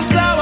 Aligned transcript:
is 0.00 0.12
how 0.12 0.39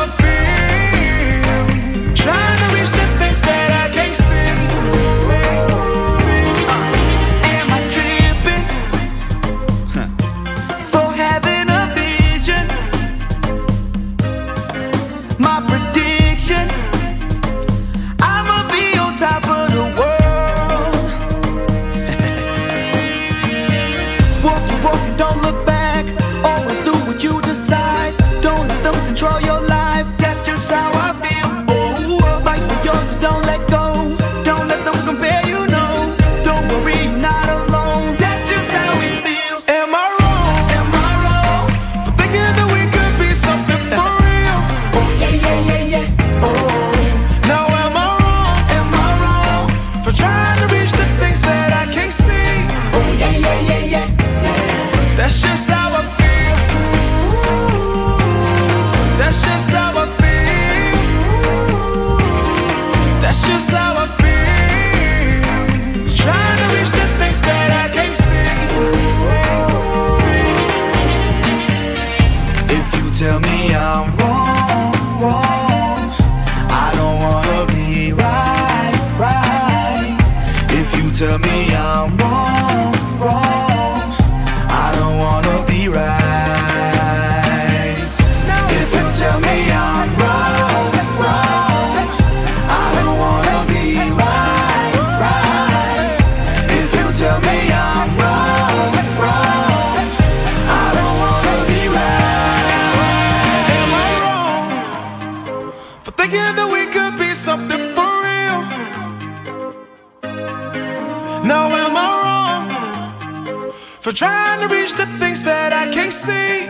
for 114.08 114.14
trying 114.14 114.58
to 114.66 114.74
reach 114.74 114.92
the 114.92 115.04
things 115.19 115.42
that 115.42 115.70
I 115.70 115.86
can't 115.92 116.10
see. 116.10 116.66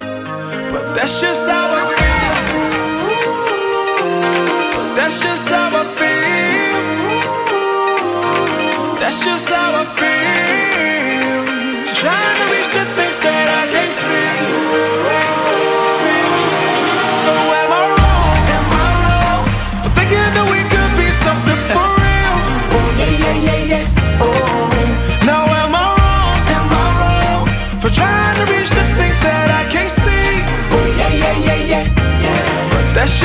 But 0.00 0.94
that's 0.96 1.20
just 1.20 1.48
how 1.48 1.68
I 1.80 1.84
feel. 1.96 2.34
But 4.74 4.94
that's 4.96 5.22
just 5.22 5.48
how 5.48 5.82
I 5.82 5.84
feel. 5.98 7.06
That's 8.98 9.24
just 9.24 9.48
how 9.48 9.82
I 9.82 9.84
feel. 9.98 11.44
Trying 12.02 12.36
to 12.40 12.44
reach 12.52 12.68
the 12.78 12.84
things 12.96 13.18
that 13.18 13.46
I 13.60 13.68
can't 13.70 13.92
see. 13.92 14.30
see. 14.86 15.45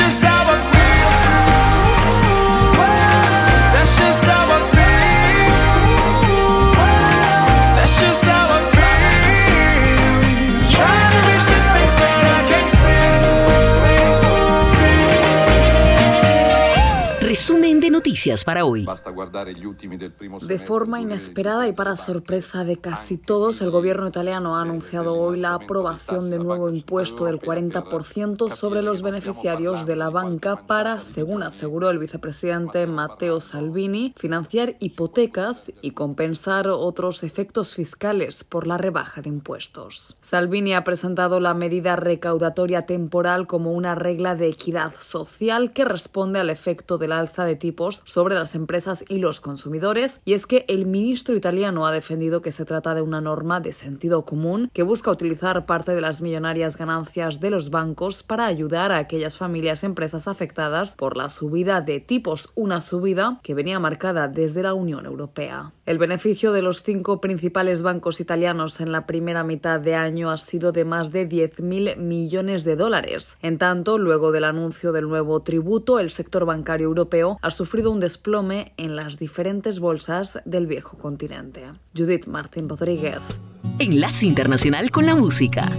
just 0.02 0.31
noticias 18.32 18.44
para 18.44 18.64
hoy. 18.64 18.86
De 20.46 20.58
forma 20.58 21.00
inesperada 21.00 21.68
y 21.68 21.72
para 21.72 21.96
sorpresa 21.96 22.64
de 22.64 22.78
casi 22.78 23.16
todos, 23.16 23.60
el 23.60 23.70
gobierno 23.70 24.08
italiano 24.08 24.56
ha 24.56 24.62
anunciado 24.62 25.14
hoy 25.14 25.40
la 25.40 25.54
aprobación 25.54 26.30
de 26.30 26.38
un 26.38 26.46
nuevo 26.46 26.68
impuesto 26.68 27.24
del 27.24 27.40
40% 27.40 28.54
sobre 28.54 28.82
los 28.82 29.02
beneficiarios 29.02 29.86
de 29.86 29.96
la 29.96 30.10
banca 30.10 30.66
para, 30.66 31.00
según 31.00 31.42
aseguró 31.42 31.90
el 31.90 31.98
vicepresidente 31.98 32.86
Matteo 32.86 33.40
Salvini, 33.40 34.14
financiar 34.16 34.76
hipotecas 34.80 35.72
y 35.80 35.92
compensar 35.92 36.68
otros 36.68 37.22
efectos 37.22 37.74
fiscales 37.74 38.44
por 38.44 38.66
la 38.66 38.78
rebaja 38.78 39.22
de 39.22 39.28
impuestos. 39.28 40.16
Salvini 40.22 40.74
ha 40.74 40.84
presentado 40.84 41.40
la 41.40 41.54
medida 41.54 41.96
recaudatoria 41.96 42.82
temporal 42.86 43.46
como 43.46 43.72
una 43.72 43.94
regla 43.94 44.34
de 44.34 44.48
equidad 44.48 44.94
social 44.98 45.72
que 45.72 45.84
responde 45.84 46.40
al 46.40 46.50
efecto 46.50 46.98
del 46.98 47.12
alza 47.12 47.44
de 47.44 47.56
tipos 47.56 48.02
sobre 48.04 48.21
las 48.30 48.54
empresas 48.54 49.04
y 49.08 49.18
los 49.18 49.40
consumidores, 49.40 50.20
y 50.24 50.34
es 50.34 50.46
que 50.46 50.64
el 50.68 50.86
ministro 50.86 51.34
italiano 51.34 51.86
ha 51.86 51.92
defendido 51.92 52.42
que 52.42 52.52
se 52.52 52.64
trata 52.64 52.94
de 52.94 53.02
una 53.02 53.20
norma 53.20 53.60
de 53.60 53.72
sentido 53.72 54.24
común 54.24 54.70
que 54.72 54.82
busca 54.82 55.10
utilizar 55.10 55.66
parte 55.66 55.94
de 55.94 56.00
las 56.00 56.20
millonarias 56.20 56.76
ganancias 56.76 57.40
de 57.40 57.50
los 57.50 57.70
bancos 57.70 58.22
para 58.22 58.46
ayudar 58.46 58.92
a 58.92 58.98
aquellas 58.98 59.36
familias 59.36 59.82
y 59.82 59.86
empresas 59.86 60.28
afectadas 60.28 60.94
por 60.94 61.16
la 61.16 61.30
subida 61.30 61.80
de 61.80 62.00
tipos, 62.00 62.50
una 62.54 62.80
subida 62.80 63.40
que 63.42 63.54
venía 63.54 63.78
marcada 63.78 64.28
desde 64.28 64.62
la 64.62 64.74
Unión 64.74 65.06
Europea. 65.06 65.72
El 65.92 65.98
beneficio 65.98 66.52
de 66.52 66.62
los 66.62 66.82
cinco 66.82 67.20
principales 67.20 67.82
bancos 67.82 68.18
italianos 68.18 68.80
en 68.80 68.92
la 68.92 69.04
primera 69.04 69.44
mitad 69.44 69.78
de 69.78 69.94
año 69.94 70.30
ha 70.30 70.38
sido 70.38 70.72
de 70.72 70.86
más 70.86 71.12
de 71.12 71.28
10.000 71.28 71.98
millones 71.98 72.64
de 72.64 72.76
dólares. 72.76 73.36
En 73.42 73.58
tanto, 73.58 73.98
luego 73.98 74.32
del 74.32 74.44
anuncio 74.44 74.92
del 74.92 75.06
nuevo 75.06 75.42
tributo, 75.42 75.98
el 75.98 76.10
sector 76.10 76.46
bancario 76.46 76.86
europeo 76.86 77.38
ha 77.42 77.50
sufrido 77.50 77.90
un 77.90 78.00
desplome 78.00 78.72
en 78.78 78.96
las 78.96 79.18
diferentes 79.18 79.80
bolsas 79.80 80.40
del 80.46 80.66
viejo 80.66 80.96
continente. 80.96 81.64
Judith 81.94 82.26
Martín 82.26 82.70
Rodríguez. 82.70 83.20
Enlace 83.78 84.24
Internacional 84.24 84.90
con 84.90 85.04
la 85.04 85.14
Música. 85.14 85.70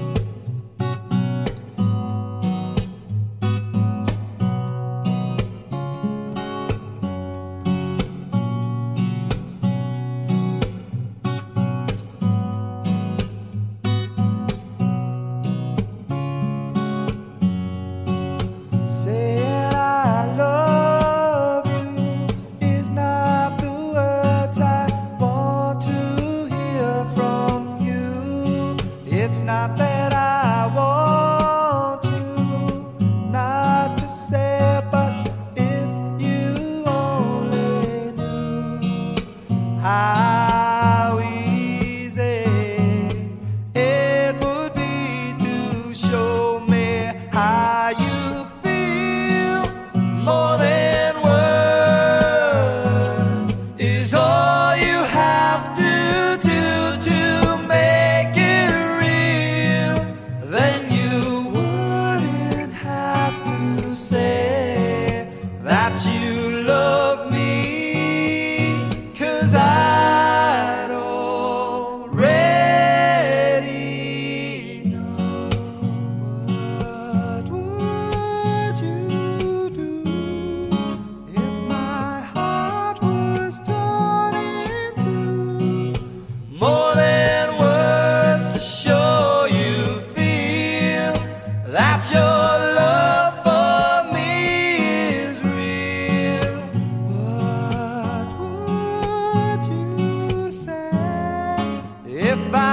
if 102.33 102.55
I 102.55 102.72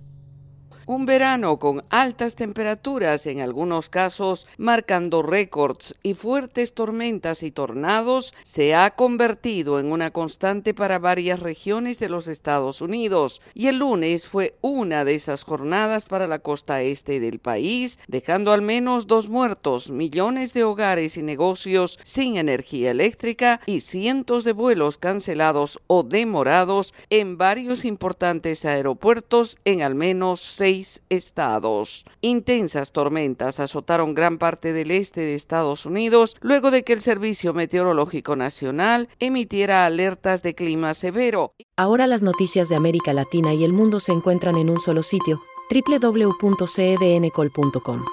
Un 0.87 1.05
verano 1.05 1.59
con 1.59 1.83
altas 1.89 2.33
temperaturas, 2.33 3.27
en 3.27 3.39
algunos 3.39 3.87
casos 3.87 4.47
marcando 4.57 5.21
récords 5.21 5.95
y 6.01 6.15
fuertes 6.15 6.73
tormentas 6.73 7.43
y 7.43 7.51
tornados, 7.51 8.33
se 8.43 8.73
ha 8.73 8.89
convertido 8.89 9.79
en 9.79 9.91
una 9.91 10.09
constante 10.09 10.73
para 10.73 10.97
varias 10.97 11.39
regiones 11.39 11.99
de 11.99 12.09
los 12.09 12.27
Estados 12.27 12.81
Unidos. 12.81 13.41
Y 13.53 13.67
el 13.67 13.77
lunes 13.77 14.27
fue 14.27 14.55
una 14.61 15.05
de 15.05 15.13
esas 15.13 15.43
jornadas 15.43 16.05
para 16.05 16.25
la 16.25 16.39
costa 16.39 16.81
este 16.81 17.19
del 17.19 17.37
país, 17.37 17.99
dejando 18.07 18.51
al 18.51 18.63
menos 18.63 19.05
dos 19.05 19.29
muertos, 19.29 19.91
millones 19.91 20.53
de 20.53 20.63
hogares 20.63 21.15
y 21.15 21.21
negocios 21.21 21.99
sin 22.03 22.37
energía 22.37 22.89
eléctrica 22.89 23.61
y 23.67 23.81
cientos 23.81 24.43
de 24.43 24.53
vuelos 24.53 24.97
cancelados 24.97 25.79
o 25.85 26.01
demorados 26.01 26.95
en 27.11 27.37
varios 27.37 27.85
importantes 27.85 28.65
aeropuertos 28.65 29.57
en 29.63 29.83
al 29.83 29.93
menos 29.93 30.41
seis 30.41 30.71
estados. 31.09 32.05
Intensas 32.21 32.91
tormentas 32.91 33.59
azotaron 33.59 34.13
gran 34.13 34.37
parte 34.37 34.73
del 34.73 34.91
este 34.91 35.21
de 35.21 35.35
Estados 35.35 35.85
Unidos 35.85 36.35
luego 36.41 36.71
de 36.71 36.83
que 36.83 36.93
el 36.93 37.01
Servicio 37.01 37.53
Meteorológico 37.53 38.35
Nacional 38.35 39.07
emitiera 39.19 39.85
alertas 39.85 40.41
de 40.41 40.55
clima 40.55 40.93
severo. 40.93 41.53
Ahora 41.77 42.07
las 42.07 42.21
noticias 42.21 42.69
de 42.69 42.75
América 42.75 43.13
Latina 43.13 43.53
y 43.53 43.63
el 43.63 43.73
mundo 43.73 43.99
se 43.99 44.11
encuentran 44.11 44.57
en 44.57 44.69
un 44.69 44.79
solo 44.79 45.03
sitio, 45.03 45.41
www.cedncol.com. 45.69 48.05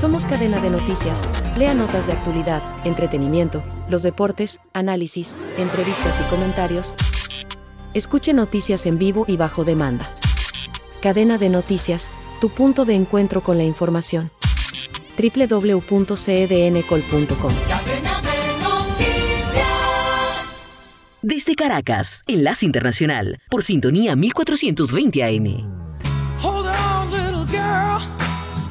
Somos 0.00 0.24
cadena 0.24 0.62
de 0.62 0.70
noticias. 0.70 1.28
Lea 1.58 1.74
notas 1.74 2.06
de 2.06 2.14
actualidad, 2.14 2.62
entretenimiento, 2.86 3.62
los 3.90 4.02
deportes, 4.02 4.58
análisis, 4.72 5.36
entrevistas 5.58 6.18
y 6.20 6.22
comentarios. 6.30 6.94
Escuche 7.92 8.32
noticias 8.32 8.86
en 8.86 8.98
vivo 8.98 9.26
y 9.28 9.36
bajo 9.36 9.62
demanda. 9.62 10.16
Cadena 11.00 11.38
de 11.38 11.48
noticias, 11.48 12.10
tu 12.40 12.50
punto 12.50 12.84
de 12.84 12.94
encuentro 12.94 13.42
con 13.42 13.56
la 13.56 13.64
información. 13.64 14.30
www.cedncol.com. 15.16 17.52
Desde 21.22 21.54
Caracas, 21.54 22.22
Enlace 22.26 22.64
Internacional, 22.66 23.38
por 23.50 23.62
sintonía 23.62 24.14
1420 24.16 25.22
AM. 25.22 25.44
Hold 26.42 26.66
on, 26.66 27.10
little 27.10 27.44
girl. 27.46 28.00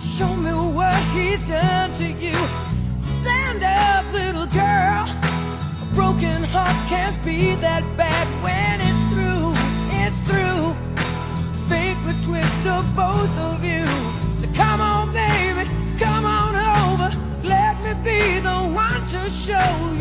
Show 0.01 0.36
me 0.36 0.51
what 0.51 1.00
he's 1.15 1.48
done 1.48 1.91
to 1.93 2.05
you. 2.05 2.33
Stand 3.00 3.63
up, 3.63 4.03
little 4.13 4.48
girl. 4.48 5.07
A 5.81 5.86
broken 5.93 6.43
heart 6.45 6.75
can't 6.89 7.15
be 7.24 7.55
that 7.62 7.83
bad 7.95 8.27
when 8.41 8.81
it's 8.81 8.88
of 12.67 12.95
both 12.95 13.37
of 13.39 13.63
you. 13.63 13.85
So 14.39 14.47
come 14.53 14.81
on, 14.81 15.13
baby, 15.13 15.69
come 15.97 16.25
on 16.25 16.55
over. 16.55 17.09
Let 17.43 17.77
me 17.83 17.93
be 18.03 18.39
the 18.39 18.59
one 18.73 19.05
to 19.07 19.29
show 19.29 19.93
you. 19.93 19.98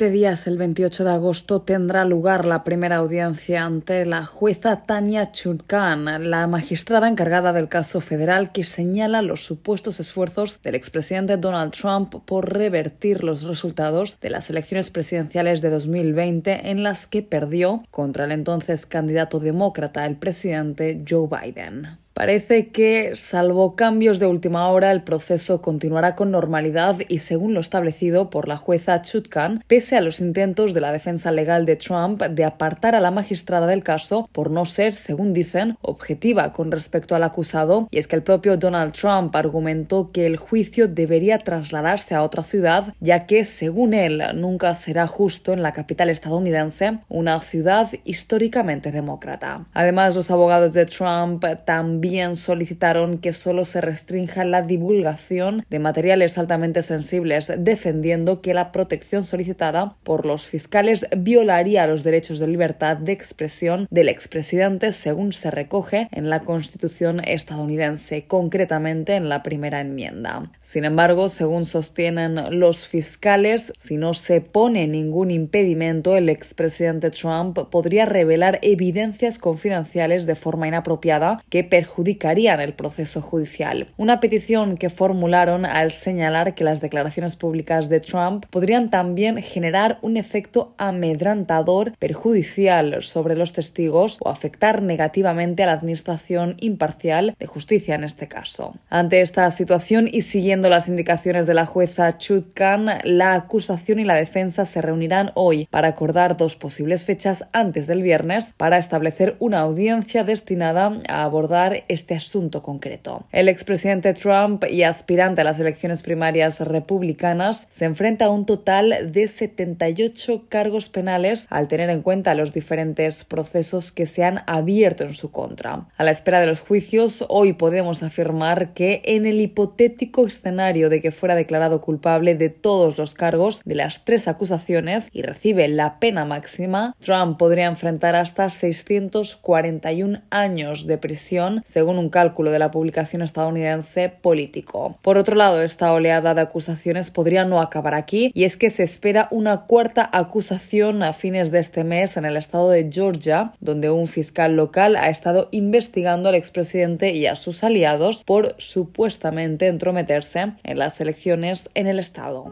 20 0.00 0.16
días, 0.16 0.46
el 0.46 0.56
28 0.56 1.04
de 1.04 1.10
agosto, 1.10 1.60
tendrá 1.60 2.06
lugar 2.06 2.46
la 2.46 2.64
primera 2.64 2.96
audiencia 2.96 3.66
ante 3.66 4.06
la 4.06 4.24
jueza 4.24 4.86
Tania 4.86 5.30
Chutkan, 5.30 6.30
la 6.30 6.46
magistrada 6.46 7.06
encargada 7.06 7.52
del 7.52 7.68
caso 7.68 8.00
federal 8.00 8.50
que 8.50 8.64
señala 8.64 9.20
los 9.20 9.44
supuestos 9.44 10.00
esfuerzos 10.00 10.62
del 10.62 10.74
expresidente 10.74 11.36
Donald 11.36 11.72
Trump 11.72 12.14
por 12.24 12.50
revertir 12.50 13.22
los 13.22 13.42
resultados 13.42 14.18
de 14.20 14.30
las 14.30 14.48
elecciones 14.48 14.88
presidenciales 14.88 15.60
de 15.60 15.68
2020 15.68 16.70
en 16.70 16.82
las 16.82 17.06
que 17.06 17.22
perdió 17.22 17.82
contra 17.90 18.24
el 18.24 18.32
entonces 18.32 18.86
candidato 18.86 19.38
demócrata, 19.38 20.06
el 20.06 20.16
presidente 20.16 21.04
Joe 21.06 21.28
Biden. 21.28 21.98
Parece 22.20 22.68
que, 22.68 23.16
salvo 23.16 23.76
cambios 23.76 24.18
de 24.18 24.26
última 24.26 24.68
hora, 24.68 24.90
el 24.90 25.04
proceso 25.04 25.62
continuará 25.62 26.16
con 26.16 26.30
normalidad 26.30 26.96
y 27.08 27.20
según 27.20 27.54
lo 27.54 27.60
establecido 27.60 28.28
por 28.28 28.46
la 28.46 28.58
jueza 28.58 29.00
Chutkan, 29.00 29.64
pese 29.66 29.96
a 29.96 30.02
los 30.02 30.20
intentos 30.20 30.74
de 30.74 30.82
la 30.82 30.92
defensa 30.92 31.32
legal 31.32 31.64
de 31.64 31.76
Trump 31.76 32.20
de 32.20 32.44
apartar 32.44 32.94
a 32.94 33.00
la 33.00 33.10
magistrada 33.10 33.66
del 33.66 33.82
caso 33.82 34.28
por 34.32 34.50
no 34.50 34.66
ser, 34.66 34.92
según 34.92 35.32
dicen, 35.32 35.78
objetiva 35.80 36.52
con 36.52 36.70
respecto 36.70 37.14
al 37.14 37.22
acusado, 37.22 37.88
y 37.90 37.96
es 37.96 38.06
que 38.06 38.16
el 38.16 38.22
propio 38.22 38.58
Donald 38.58 38.92
Trump 38.92 39.34
argumentó 39.34 40.10
que 40.12 40.26
el 40.26 40.36
juicio 40.36 40.88
debería 40.88 41.38
trasladarse 41.38 42.14
a 42.14 42.22
otra 42.22 42.42
ciudad, 42.42 42.92
ya 43.00 43.24
que, 43.24 43.46
según 43.46 43.94
él, 43.94 44.22
nunca 44.34 44.74
será 44.74 45.06
justo 45.06 45.54
en 45.54 45.62
la 45.62 45.72
capital 45.72 46.10
estadounidense, 46.10 46.98
una 47.08 47.40
ciudad 47.40 47.88
históricamente 48.04 48.92
demócrata. 48.92 49.64
Además, 49.72 50.16
los 50.16 50.30
abogados 50.30 50.74
de 50.74 50.84
Trump 50.84 51.42
también 51.64 52.09
solicitaron 52.34 53.18
que 53.18 53.32
solo 53.32 53.64
se 53.64 53.80
restrinja 53.80 54.44
la 54.44 54.62
divulgación 54.62 55.64
de 55.70 55.78
materiales 55.78 56.38
altamente 56.38 56.82
sensibles, 56.82 57.52
defendiendo 57.58 58.40
que 58.40 58.54
la 58.54 58.72
protección 58.72 59.22
solicitada 59.22 59.96
por 60.02 60.26
los 60.26 60.44
fiscales 60.44 61.06
violaría 61.16 61.86
los 61.86 62.04
derechos 62.04 62.38
de 62.38 62.48
libertad 62.48 62.96
de 62.96 63.12
expresión 63.12 63.86
del 63.90 64.08
expresidente, 64.08 64.92
según 64.92 65.32
se 65.32 65.50
recoge 65.50 66.08
en 66.12 66.30
la 66.30 66.40
Constitución 66.40 67.20
estadounidense, 67.20 68.26
concretamente 68.26 69.14
en 69.14 69.28
la 69.28 69.42
primera 69.42 69.80
enmienda. 69.80 70.50
Sin 70.60 70.84
embargo, 70.84 71.28
según 71.28 71.66
sostienen 71.66 72.58
los 72.58 72.86
fiscales, 72.86 73.72
si 73.78 73.96
no 73.96 74.14
se 74.14 74.40
pone 74.40 74.86
ningún 74.86 75.30
impedimento, 75.30 76.16
el 76.16 76.28
expresidente 76.28 77.10
Trump 77.10 77.58
podría 77.70 78.06
revelar 78.06 78.58
evidencias 78.62 79.38
confidenciales 79.38 80.26
de 80.26 80.34
forma 80.34 80.68
inapropiada 80.68 81.42
que 81.48 81.64
perjudicarían 81.64 81.89
perjudicarían 81.90 82.60
el 82.60 82.72
proceso 82.72 83.20
judicial. 83.20 83.88
Una 83.96 84.20
petición 84.20 84.76
que 84.76 84.90
formularon 84.90 85.66
al 85.66 85.92
señalar 85.92 86.54
que 86.54 86.64
las 86.64 86.80
declaraciones 86.80 87.36
públicas 87.36 87.88
de 87.88 88.00
Trump 88.00 88.46
podrían 88.50 88.90
también 88.90 89.42
generar 89.42 89.98
un 90.02 90.16
efecto 90.16 90.74
amedrantador 90.78 91.96
perjudicial 91.98 93.02
sobre 93.02 93.34
los 93.34 93.52
testigos 93.52 94.18
o 94.20 94.28
afectar 94.28 94.82
negativamente 94.82 95.62
a 95.62 95.66
la 95.66 95.72
administración 95.72 96.56
imparcial 96.60 97.34
de 97.38 97.46
justicia 97.46 97.96
en 97.96 98.04
este 98.04 98.28
caso. 98.28 98.74
Ante 98.88 99.20
esta 99.20 99.50
situación 99.50 100.08
y 100.10 100.22
siguiendo 100.22 100.68
las 100.68 100.86
indicaciones 100.88 101.46
de 101.46 101.54
la 101.54 101.66
jueza 101.66 102.18
Chutkan, 102.18 103.00
la 103.02 103.34
acusación 103.34 103.98
y 103.98 104.04
la 104.04 104.14
defensa 104.14 104.64
se 104.64 104.80
reunirán 104.80 105.32
hoy 105.34 105.66
para 105.70 105.88
acordar 105.88 106.36
dos 106.36 106.54
posibles 106.56 107.04
fechas 107.04 107.46
antes 107.52 107.86
del 107.86 108.02
viernes 108.02 108.54
para 108.56 108.78
establecer 108.78 109.36
una 109.40 109.60
audiencia 109.60 110.24
destinada 110.24 110.98
a 111.08 111.24
abordar 111.24 111.79
este 111.88 112.14
asunto 112.14 112.62
concreto. 112.62 113.24
El 113.32 113.48
expresidente 113.48 114.14
Trump 114.14 114.64
y 114.68 114.82
aspirante 114.82 115.40
a 115.40 115.44
las 115.44 115.58
elecciones 115.60 116.02
primarias 116.02 116.60
republicanas 116.60 117.68
se 117.70 117.84
enfrenta 117.84 118.26
a 118.26 118.30
un 118.30 118.46
total 118.46 119.12
de 119.12 119.28
78 119.28 120.44
cargos 120.48 120.88
penales 120.88 121.46
al 121.50 121.68
tener 121.68 121.90
en 121.90 122.02
cuenta 122.02 122.34
los 122.34 122.52
diferentes 122.52 123.24
procesos 123.24 123.92
que 123.92 124.06
se 124.06 124.24
han 124.24 124.42
abierto 124.46 125.04
en 125.04 125.14
su 125.14 125.30
contra. 125.30 125.88
A 125.96 126.04
la 126.04 126.10
espera 126.10 126.40
de 126.40 126.46
los 126.46 126.60
juicios, 126.60 127.24
hoy 127.28 127.52
podemos 127.52 128.02
afirmar 128.02 128.72
que 128.74 129.02
en 129.04 129.26
el 129.26 129.40
hipotético 129.40 130.26
escenario 130.26 130.88
de 130.88 131.00
que 131.00 131.12
fuera 131.12 131.34
declarado 131.34 131.80
culpable 131.80 132.34
de 132.34 132.48
todos 132.48 132.98
los 132.98 133.14
cargos 133.14 133.62
de 133.64 133.74
las 133.74 134.04
tres 134.04 134.28
acusaciones 134.28 135.08
y 135.12 135.22
recibe 135.22 135.68
la 135.68 135.98
pena 135.98 136.24
máxima, 136.24 136.94
Trump 137.00 137.38
podría 137.38 137.66
enfrentar 137.66 138.16
hasta 138.16 138.50
641 138.50 140.22
años 140.30 140.86
de 140.86 140.98
prisión 140.98 141.62
según 141.70 141.98
un 141.98 142.10
cálculo 142.10 142.50
de 142.50 142.58
la 142.58 142.70
publicación 142.70 143.22
estadounidense 143.22 144.08
Político. 144.08 144.98
Por 145.02 145.16
otro 145.16 145.36
lado, 145.36 145.62
esta 145.62 145.92
oleada 145.92 146.34
de 146.34 146.40
acusaciones 146.40 147.10
podría 147.10 147.44
no 147.44 147.60
acabar 147.60 147.94
aquí, 147.94 148.30
y 148.34 148.44
es 148.44 148.56
que 148.56 148.70
se 148.70 148.82
espera 148.82 149.28
una 149.30 149.62
cuarta 149.62 150.08
acusación 150.12 151.02
a 151.02 151.12
fines 151.12 151.50
de 151.50 151.60
este 151.60 151.84
mes 151.84 152.16
en 152.16 152.24
el 152.24 152.36
estado 152.36 152.70
de 152.70 152.90
Georgia, 152.90 153.52
donde 153.60 153.90
un 153.90 154.08
fiscal 154.08 154.56
local 154.56 154.96
ha 154.96 155.10
estado 155.10 155.48
investigando 155.50 156.28
al 156.28 156.34
expresidente 156.34 157.12
y 157.12 157.26
a 157.26 157.36
sus 157.36 157.62
aliados 157.64 158.24
por 158.24 158.54
supuestamente 158.58 159.68
entrometerse 159.68 160.52
en 160.62 160.78
las 160.78 161.00
elecciones 161.00 161.70
en 161.74 161.86
el 161.86 161.98
estado. 161.98 162.46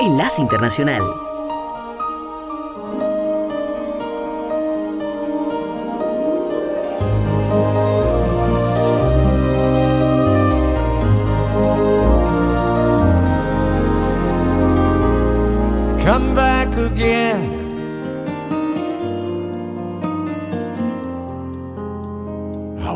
Enlace 0.00 0.42
Internacional. 0.42 1.31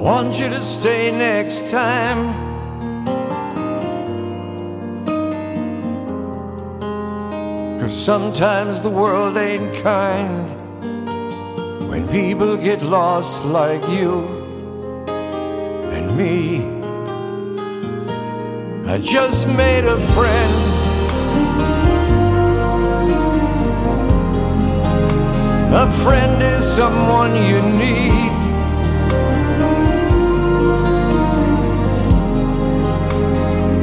Want 0.07 0.38
you 0.38 0.48
to 0.48 0.62
stay 0.62 1.11
next 1.11 1.68
time. 1.68 2.33
Cause 7.81 8.05
sometimes 8.05 8.81
the 8.81 8.88
world 8.88 9.37
ain't 9.37 9.74
kind 9.83 10.46
when 11.88 12.07
people 12.09 12.57
get 12.57 12.83
lost 12.83 13.44
like 13.46 13.83
you 13.88 14.22
and 15.90 16.16
me. 16.16 16.62
I 18.88 18.98
just 18.98 19.48
made 19.48 19.85
a 19.85 19.98
friend. 20.14 20.76
A 25.79 25.91
friend 26.03 26.43
is 26.43 26.65
someone 26.65 27.37
you 27.37 27.61
need. 27.61 28.31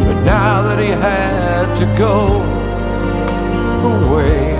But 0.04 0.18
now 0.24 0.64
that 0.64 0.80
he 0.80 0.88
had 0.88 1.68
to 1.82 1.86
go 1.96 2.42
away. 3.94 4.58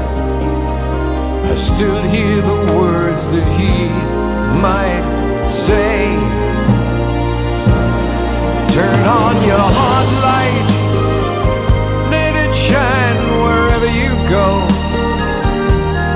I 1.50 1.56
still 1.56 2.04
hear 2.04 2.40
the 2.40 2.60
words 2.78 3.32
that 3.32 3.48
he 3.60 3.90
might 4.62 5.04
say. 5.50 6.14
Turn 8.76 9.00
on 9.22 9.36
your 9.50 9.66
hot 9.80 10.08
light, 10.28 10.68
let 12.12 12.36
it 12.36 12.54
shine 12.54 13.18
wherever 13.42 13.88
you 13.88 14.12
go. 14.30 14.73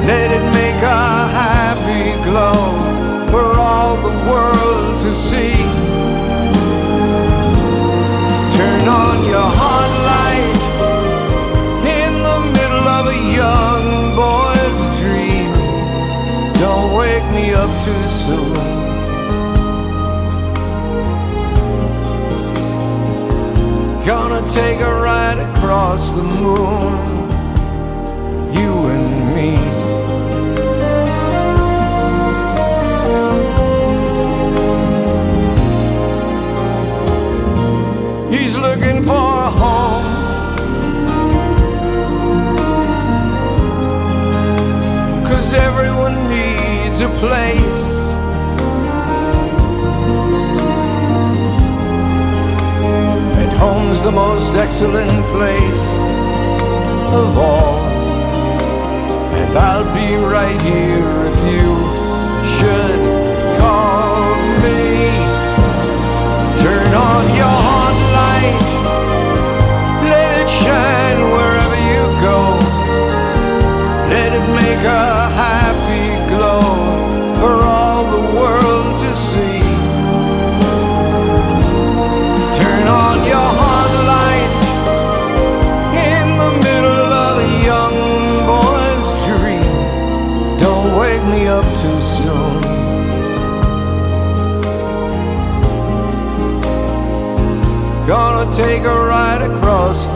Let 0.08 0.32
it 0.32 0.46
make 0.54 0.82
a 0.82 1.28
happy 1.42 2.14
glow 2.24 2.54
for 3.30 3.60
all 3.60 3.98
the 3.98 4.16
world 4.32 5.02
to 5.04 5.14
see. 5.14 5.58
Turn 8.56 8.88
on 8.88 9.26
your 9.26 9.50
hot 9.62 9.92
light 10.08 10.60
in 12.00 12.14
the 12.24 12.40
middle 12.56 12.88
of 12.88 13.08
a 13.08 13.20
young 13.36 14.16
boy's 14.16 14.80
dream. 15.02 15.52
Don't 16.54 16.96
wake 16.98 17.28
me 17.36 17.52
up 17.54 17.70
too 17.84 18.06
soon. 18.24 18.56
Gonna 24.06 24.42
take 24.54 24.80
a 24.80 24.94
ride 25.02 25.40
across 25.50 26.12
the 26.14 26.24
moon, 26.24 26.94
you 28.54 28.72
and 28.88 29.36
me. 29.36 29.77
Everyone 45.78 46.28
needs 46.28 47.02
a 47.02 47.10
place. 47.20 47.86
And 53.38 53.52
home's 53.60 54.02
the 54.02 54.12
most 54.12 54.56
excellent 54.56 55.24
place 55.36 55.84
of 57.14 57.38
all. 57.38 57.78
And 59.40 59.56
I'll 59.56 59.94
be 59.94 60.16
right 60.16 60.60
here 60.64 61.08
if 61.30 61.38
you 61.54 61.87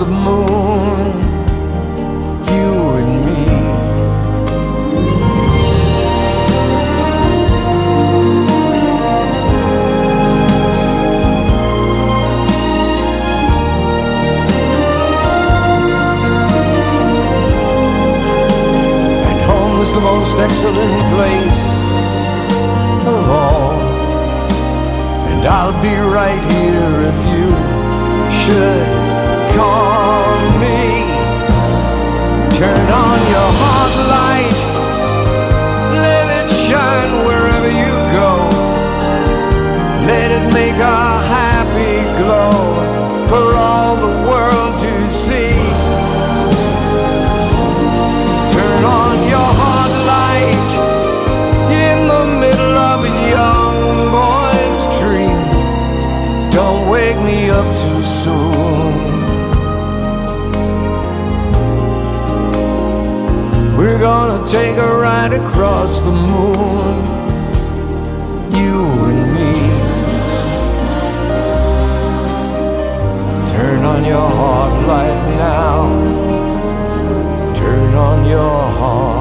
the 0.02 0.08
moon. 0.08 1.00
You 2.50 2.74
and 2.98 3.14
me. 3.26 3.44
And 19.28 19.40
home 19.50 19.82
is 19.82 19.94
the 19.94 20.02
most 20.02 20.36
excellent 20.38 21.02
place 21.14 21.62
of 23.06 23.30
all. 23.30 23.74
And 25.30 25.46
I'll 25.48 25.80
be 25.84 25.96
right 26.20 26.42
here 26.54 26.94
if 27.12 27.18
you 27.34 27.52
should 28.42 28.91
me. 30.64 30.80
Turn 32.60 32.88
on 33.06 33.20
your 33.36 33.50
hot 33.64 33.94
light, 34.16 34.58
let 36.06 36.26
it 36.40 36.50
shine 36.68 37.14
wherever 37.28 37.72
you 37.84 37.94
go. 38.20 38.32
Let 40.06 40.30
it 40.38 40.46
make 40.54 40.76
a 40.76 41.02
happy 41.36 41.96
glow 42.22 42.61
gonna 64.12 64.46
take 64.46 64.76
a 64.76 64.94
ride 65.06 65.32
across 65.32 66.02
the 66.02 66.12
moon. 66.12 66.96
You 68.60 68.80
and 69.10 69.24
me. 69.36 69.54
Turn 73.54 73.82
on 73.94 74.04
your 74.04 74.30
hot 74.40 74.74
light 74.92 75.22
now. 75.48 75.78
Turn 77.56 77.94
on 78.08 78.26
your 78.26 78.60
hot 78.80 79.21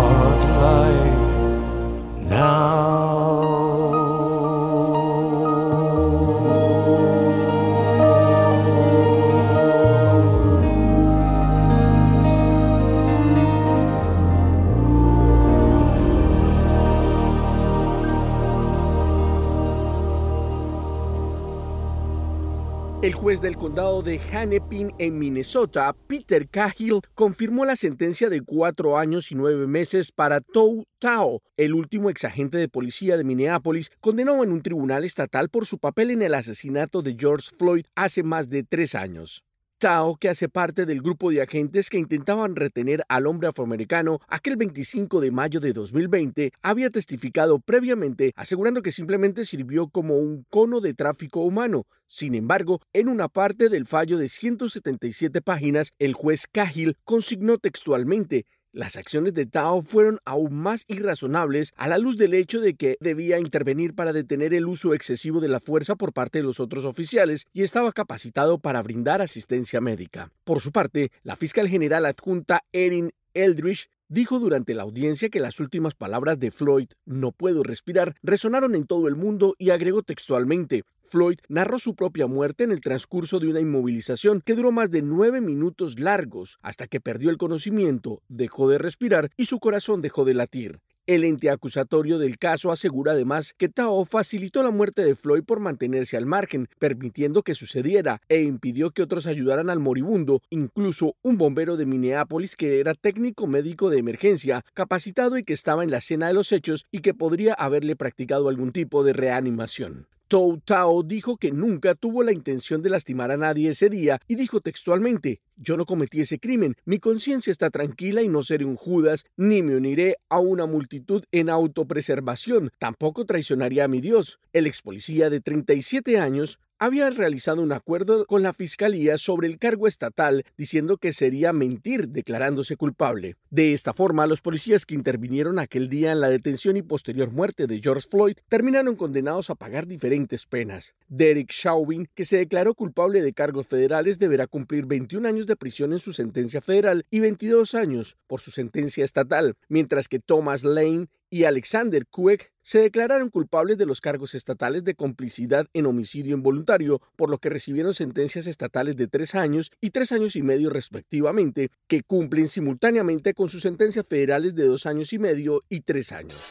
de 23.71 24.17
Hennepin 24.17 24.93
en 24.99 25.17
Minnesota, 25.17 25.95
Peter 26.09 26.49
Cahill, 26.49 27.01
confirmó 27.15 27.65
la 27.65 27.77
sentencia 27.77 28.29
de 28.29 28.43
cuatro 28.43 28.99
años 28.99 29.31
y 29.31 29.37
nueve 29.37 29.69
meses 29.69 30.11
para 30.11 30.41
Tou 30.41 30.87
Tao, 30.99 31.41
el 31.57 31.75
último 31.75 32.11
exagente 32.11 32.59
de 32.59 32.69
policía 32.69 33.17
de 33.17 33.23
Minneapolis, 33.23 33.91
condenado 34.01 34.43
en 34.43 34.51
un 34.51 34.63
tribunal 34.63 35.05
estatal 35.05 35.51
por 35.51 35.67
su 35.67 35.79
papel 35.79 36.11
en 36.11 36.23
el 36.23 36.35
asesinato 36.35 37.01
de 37.01 37.15
George 37.17 37.51
Floyd 37.57 37.87
hace 37.95 38.25
más 38.25 38.49
de 38.49 38.65
tres 38.65 38.97
años. 38.97 39.45
Tao, 39.81 40.17
que 40.17 40.29
hace 40.29 40.51
parte 40.51 40.85
del 40.85 41.01
grupo 41.01 41.31
de 41.31 41.41
agentes 41.41 41.89
que 41.89 41.97
intentaban 41.97 42.55
retener 42.55 43.03
al 43.09 43.27
hombre 43.27 43.49
afroamericano 43.49 44.19
aquel 44.29 44.57
25 44.57 45.23
de 45.23 45.31
mayo 45.31 45.59
de 45.59 45.73
2020, 45.73 46.53
había 46.61 46.91
testificado 46.91 47.59
previamente 47.61 48.33
asegurando 48.37 48.83
que 48.83 48.91
simplemente 48.91 49.47
sirvió 49.47 49.89
como 49.89 50.19
un 50.19 50.45
cono 50.51 50.83
de 50.83 50.93
tráfico 50.93 51.41
humano. 51.41 51.87
Sin 52.07 52.35
embargo, 52.35 52.83
en 52.93 53.09
una 53.09 53.29
parte 53.29 53.71
del 53.71 53.87
fallo 53.87 54.19
de 54.19 54.29
177 54.29 55.41
páginas, 55.41 55.93
el 55.99 56.13
juez 56.13 56.47
Cahill 56.53 56.99
consignó 57.05 57.57
textualmente 57.57 58.45
las 58.73 58.97
acciones 58.97 59.35
de 59.35 59.47
Tao 59.47 59.83
fueron 59.83 60.21
aún 60.25 60.55
más 60.55 60.85
irrazonables 60.87 61.73
a 61.77 61.89
la 61.89 61.99
luz 61.99 62.17
del 62.17 62.35
hecho 62.35 62.61
de 62.61 62.75
que 62.75 62.97
debía 63.01 63.39
intervenir 63.39 63.95
para 63.95 64.13
detener 64.13 64.55
el 64.55 64.67
uso 64.67 64.95
excesivo 64.95 65.41
de 65.41 65.49
la 65.49 65.61
fuerza 65.61 65.97
por 65.97 66.13
parte 66.13 66.39
de 66.39 66.45
los 66.45 66.61
otros 66.61 66.85
oficiales 66.85 67.47
y 67.53 67.63
estaba 67.63 67.93
capacitado 67.93 68.59
para 68.59 68.83
brindar 68.83 69.23
asistencia 69.23 69.81
médica. 69.81 70.31
Por 70.45 70.61
su 70.61 70.73
parte, 70.73 71.11
la 71.23 71.37
fiscal 71.37 71.69
general 71.69 72.07
adjunta 72.07 72.65
Erin 72.73 73.13
Eldridge 73.35 73.89
dijo 74.09 74.39
durante 74.39 74.75
la 74.75 74.83
audiencia 74.83 75.31
que 75.31 75.41
las 75.41 75.61
últimas 75.61 75.95
palabras 75.95 76.39
de 76.39 76.51
Floyd, 76.51 76.89
no 77.05 77.33
puedo 77.33 77.63
respirar, 77.63 78.17
resonaron 78.23 78.75
en 78.75 78.87
todo 78.87 79.07
el 79.07 79.15
mundo 79.15 79.55
y 79.57 79.71
agregó 79.71 80.03
textualmente, 80.03 80.85
Floyd 81.11 81.39
narró 81.49 81.81
su 81.81 81.97
propia 81.97 82.29
muerte 82.29 82.63
en 82.63 82.71
el 82.71 82.81
transcurso 82.81 83.41
de 83.41 83.49
una 83.49 83.59
inmovilización 83.59 84.43
que 84.43 84.55
duró 84.55 84.71
más 84.71 84.93
de 84.93 85.03
nueve 85.03 85.41
minutos 85.41 85.99
largos, 85.99 86.61
hasta 86.63 86.87
que 86.87 87.01
perdió 87.01 87.31
el 87.31 87.37
conocimiento, 87.37 88.23
dejó 88.29 88.69
de 88.69 88.79
respirar 88.79 89.29
y 89.37 89.47
su 89.47 89.59
corazón 89.59 90.03
dejó 90.03 90.25
de 90.25 90.35
latir. 90.35 90.79
El 91.09 91.25
ente 91.25 91.51
acusatorio 91.51 92.21
del 92.21 92.39
caso 92.39 92.71
asegura 92.71 93.11
además 93.11 93.55
que 93.59 93.69
Tao 93.69 94.05
facilitó 94.05 94.63
la 94.63 94.71
muerte 94.71 95.05
de 95.05 95.17
Floyd 95.17 95.43
por 95.43 95.59
mantenerse 95.59 96.17
al 96.17 96.27
margen, 96.27 96.69
permitiendo 96.79 97.43
que 97.43 97.55
sucediera, 97.55 98.23
e 98.29 98.43
impidió 98.43 98.91
que 98.91 99.03
otros 99.03 99.27
ayudaran 99.27 99.69
al 99.69 99.81
moribundo, 99.81 100.41
incluso 100.49 101.17
un 101.23 101.37
bombero 101.37 101.77
de 101.77 101.87
Minneapolis 101.87 102.55
que 102.55 102.79
era 102.79 102.95
técnico 102.95 103.49
médico 103.49 103.91
de 103.91 103.99
emergencia, 103.99 104.65
capacitado 104.75 105.37
y 105.37 105.43
que 105.43 105.55
estaba 105.55 105.83
en 105.83 105.91
la 105.91 105.99
escena 105.99 106.29
de 106.29 106.35
los 106.35 106.53
hechos 106.53 106.87
y 106.93 107.01
que 107.01 107.15
podría 107.15 107.55
haberle 107.55 107.97
practicado 107.97 108.49
algún 108.49 108.71
tipo 108.71 109.03
de 109.03 109.13
reanimación. 109.13 110.07
Tou 110.31 110.61
Tao 110.61 111.03
dijo 111.03 111.39
que 111.39 111.51
nunca 111.51 111.97
tuvo 111.97 112.23
la 112.23 112.31
intención 112.31 112.83
de 112.83 112.91
lastimar 112.91 113.33
a 113.33 113.37
nadie 113.37 113.71
ese 113.71 113.89
día 113.89 114.21
y 114.29 114.37
dijo 114.37 114.61
textualmente, 114.61 115.41
yo 115.61 115.77
no 115.77 115.87
cometí 115.87 116.21
ese 116.21 116.39
crimen, 116.39 116.75
mi 116.85 116.99
conciencia 116.99 117.51
está 117.51 117.71
tranquila 117.71 118.23
y 118.23 118.29
no 118.29 118.43
seré 118.43 118.65
un 118.65 118.77
Judas, 118.77 119.27
ni 119.37 119.63
me 119.63 119.77
uniré 119.77 120.17
a 120.29 120.41
una 120.41 120.67
multitud 120.67 121.23
en 121.31 121.51
autopreservación, 121.51 122.71
tampoco 122.79 123.27
traicionaría 123.27 123.85
a 123.85 123.89
mi 123.89 124.01
Dios. 124.01 124.41
El 124.53 124.67
ex 124.67 124.83
policía 124.83 125.31
de 125.31 125.41
37 125.41 126.19
años 126.19 126.59
había 126.83 127.11
realizado 127.11 127.61
un 127.61 127.73
acuerdo 127.73 128.25
con 128.25 128.43
la 128.43 128.55
fiscalía 128.55 129.19
sobre 129.19 129.47
el 129.47 129.59
cargo 129.59 129.87
estatal 129.87 130.45
diciendo 130.57 130.97
que 130.97 131.13
sería 131.13 131.53
mentir 131.53 132.09
declarándose 132.09 132.77
culpable. 132.77 133.37
De 133.51 133.75
esta 133.75 133.93
forma, 133.93 134.27
los 134.27 134.41
policías 134.41 134.87
que 134.87 134.95
intervinieron 134.95 135.59
aquel 135.59 135.91
día 135.91 136.11
en 136.11 136.21
la 136.21 136.31
detención 136.31 136.79
y 136.79 136.83
posterior 136.83 137.33
muerte 137.33 137.67
de 137.67 137.81
George 137.83 138.09
Floyd 138.09 138.37
terminaron 138.49 138.97
condenados 138.97 139.51
a 139.51 139.57
pagar 139.57 139.87
diferentes 139.87 140.47
penas. 140.47 140.95
Derek 141.09 141.51
Chauvin, 141.51 142.09
que 142.15 142.25
se 142.25 142.39
declaró 142.39 142.75
culpable 142.75 143.21
de 143.21 143.35
cargos 143.35 143.67
federales, 143.67 144.19
deberá 144.19 144.47
cumplir 144.47 144.87
21 144.87 145.29
años 145.29 145.47
de 145.51 145.57
prisión 145.57 145.93
en 145.93 145.99
su 145.99 146.15
sentencia 146.15 146.63
federal 146.63 147.05
y 147.11 147.21
22 147.21 147.75
años 147.75 148.17
por 148.27 148.41
su 148.41 148.51
sentencia 148.51 149.05
estatal, 149.05 149.57
mientras 149.69 150.09
que 150.09 150.19
Thomas 150.19 150.65
Lane 150.65 151.09
y 151.29 151.45
Alexander 151.45 152.07
Kuek 152.07 152.53
se 152.63 152.81
declararon 152.81 153.31
culpables 153.31 153.79
de 153.79 153.87
los 153.87 154.01
cargos 154.01 154.35
estatales 154.35 154.85
de 154.85 154.95
complicidad 154.95 155.67
en 155.73 155.87
homicidio 155.87 156.35
involuntario, 156.35 157.01
por 157.17 157.31
lo 157.31 157.39
que 157.39 157.51
recibieron 157.51 157.95
sentencias 157.95 158.47
estatales 158.47 158.97
de 158.97 159.07
tres 159.07 159.35
años 159.35 159.71
y 159.81 159.91
tres 159.91 160.13
años 160.13 160.37
y 160.37 160.43
medio 160.43 160.71
respectivamente, 160.71 161.71
que 161.87 162.03
cumplen 162.03 162.49
simultáneamente 162.49 163.35
con 163.35 163.49
sus 163.49 163.63
sentencias 163.63 164.07
federales 164.07 164.55
de 164.55 164.67
dos 164.67 164.87
años 164.87 165.13
y 165.13 165.19
medio 165.19 165.63
y 165.69 165.81
tres 165.83 166.13
años. 166.13 166.49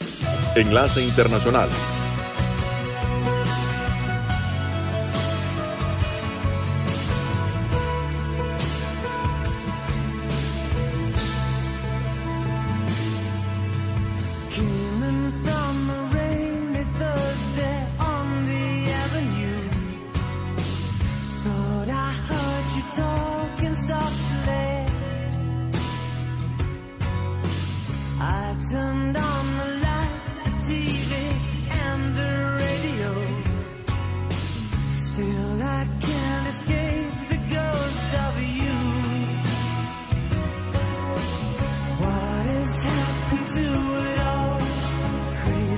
Enlace 0.56 1.04
Internacional. 1.04 1.70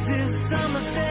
This 0.03 0.29
is 0.29 0.49
summer. 0.49 1.10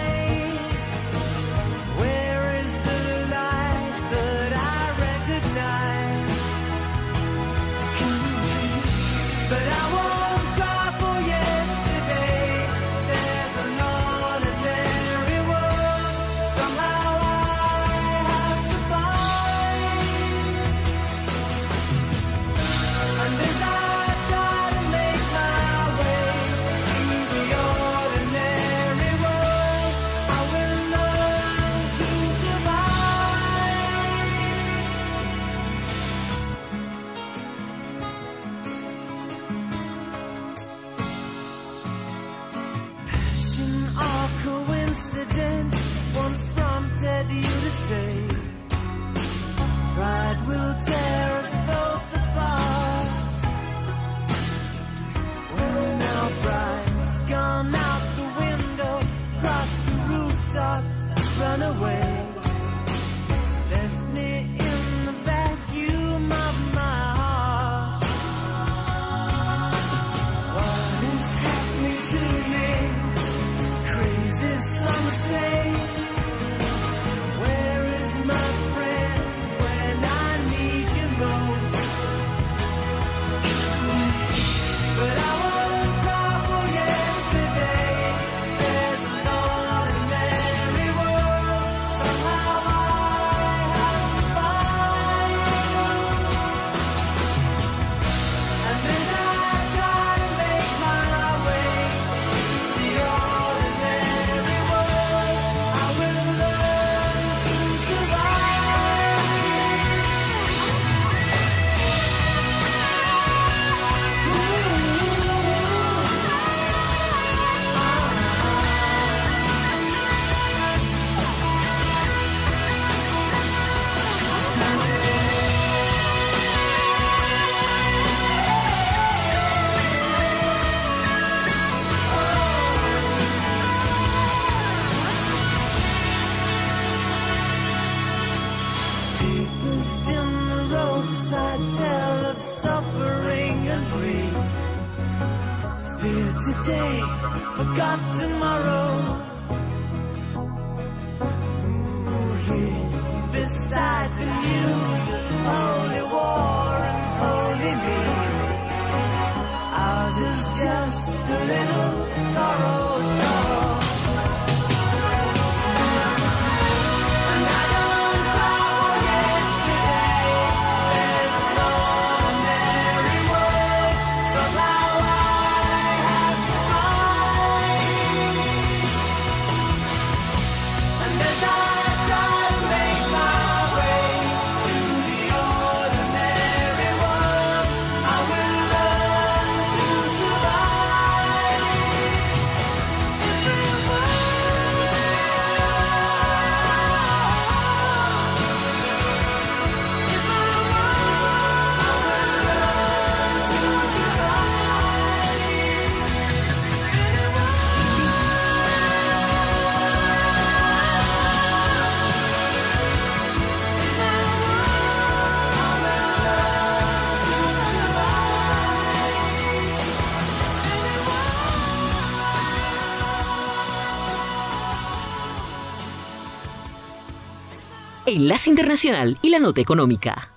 Enlace 228.11 228.51
Internacional 228.51 229.17
y 229.23 229.29
la 229.29 229.39
Nota 229.39 229.61
Económica. 229.61 230.35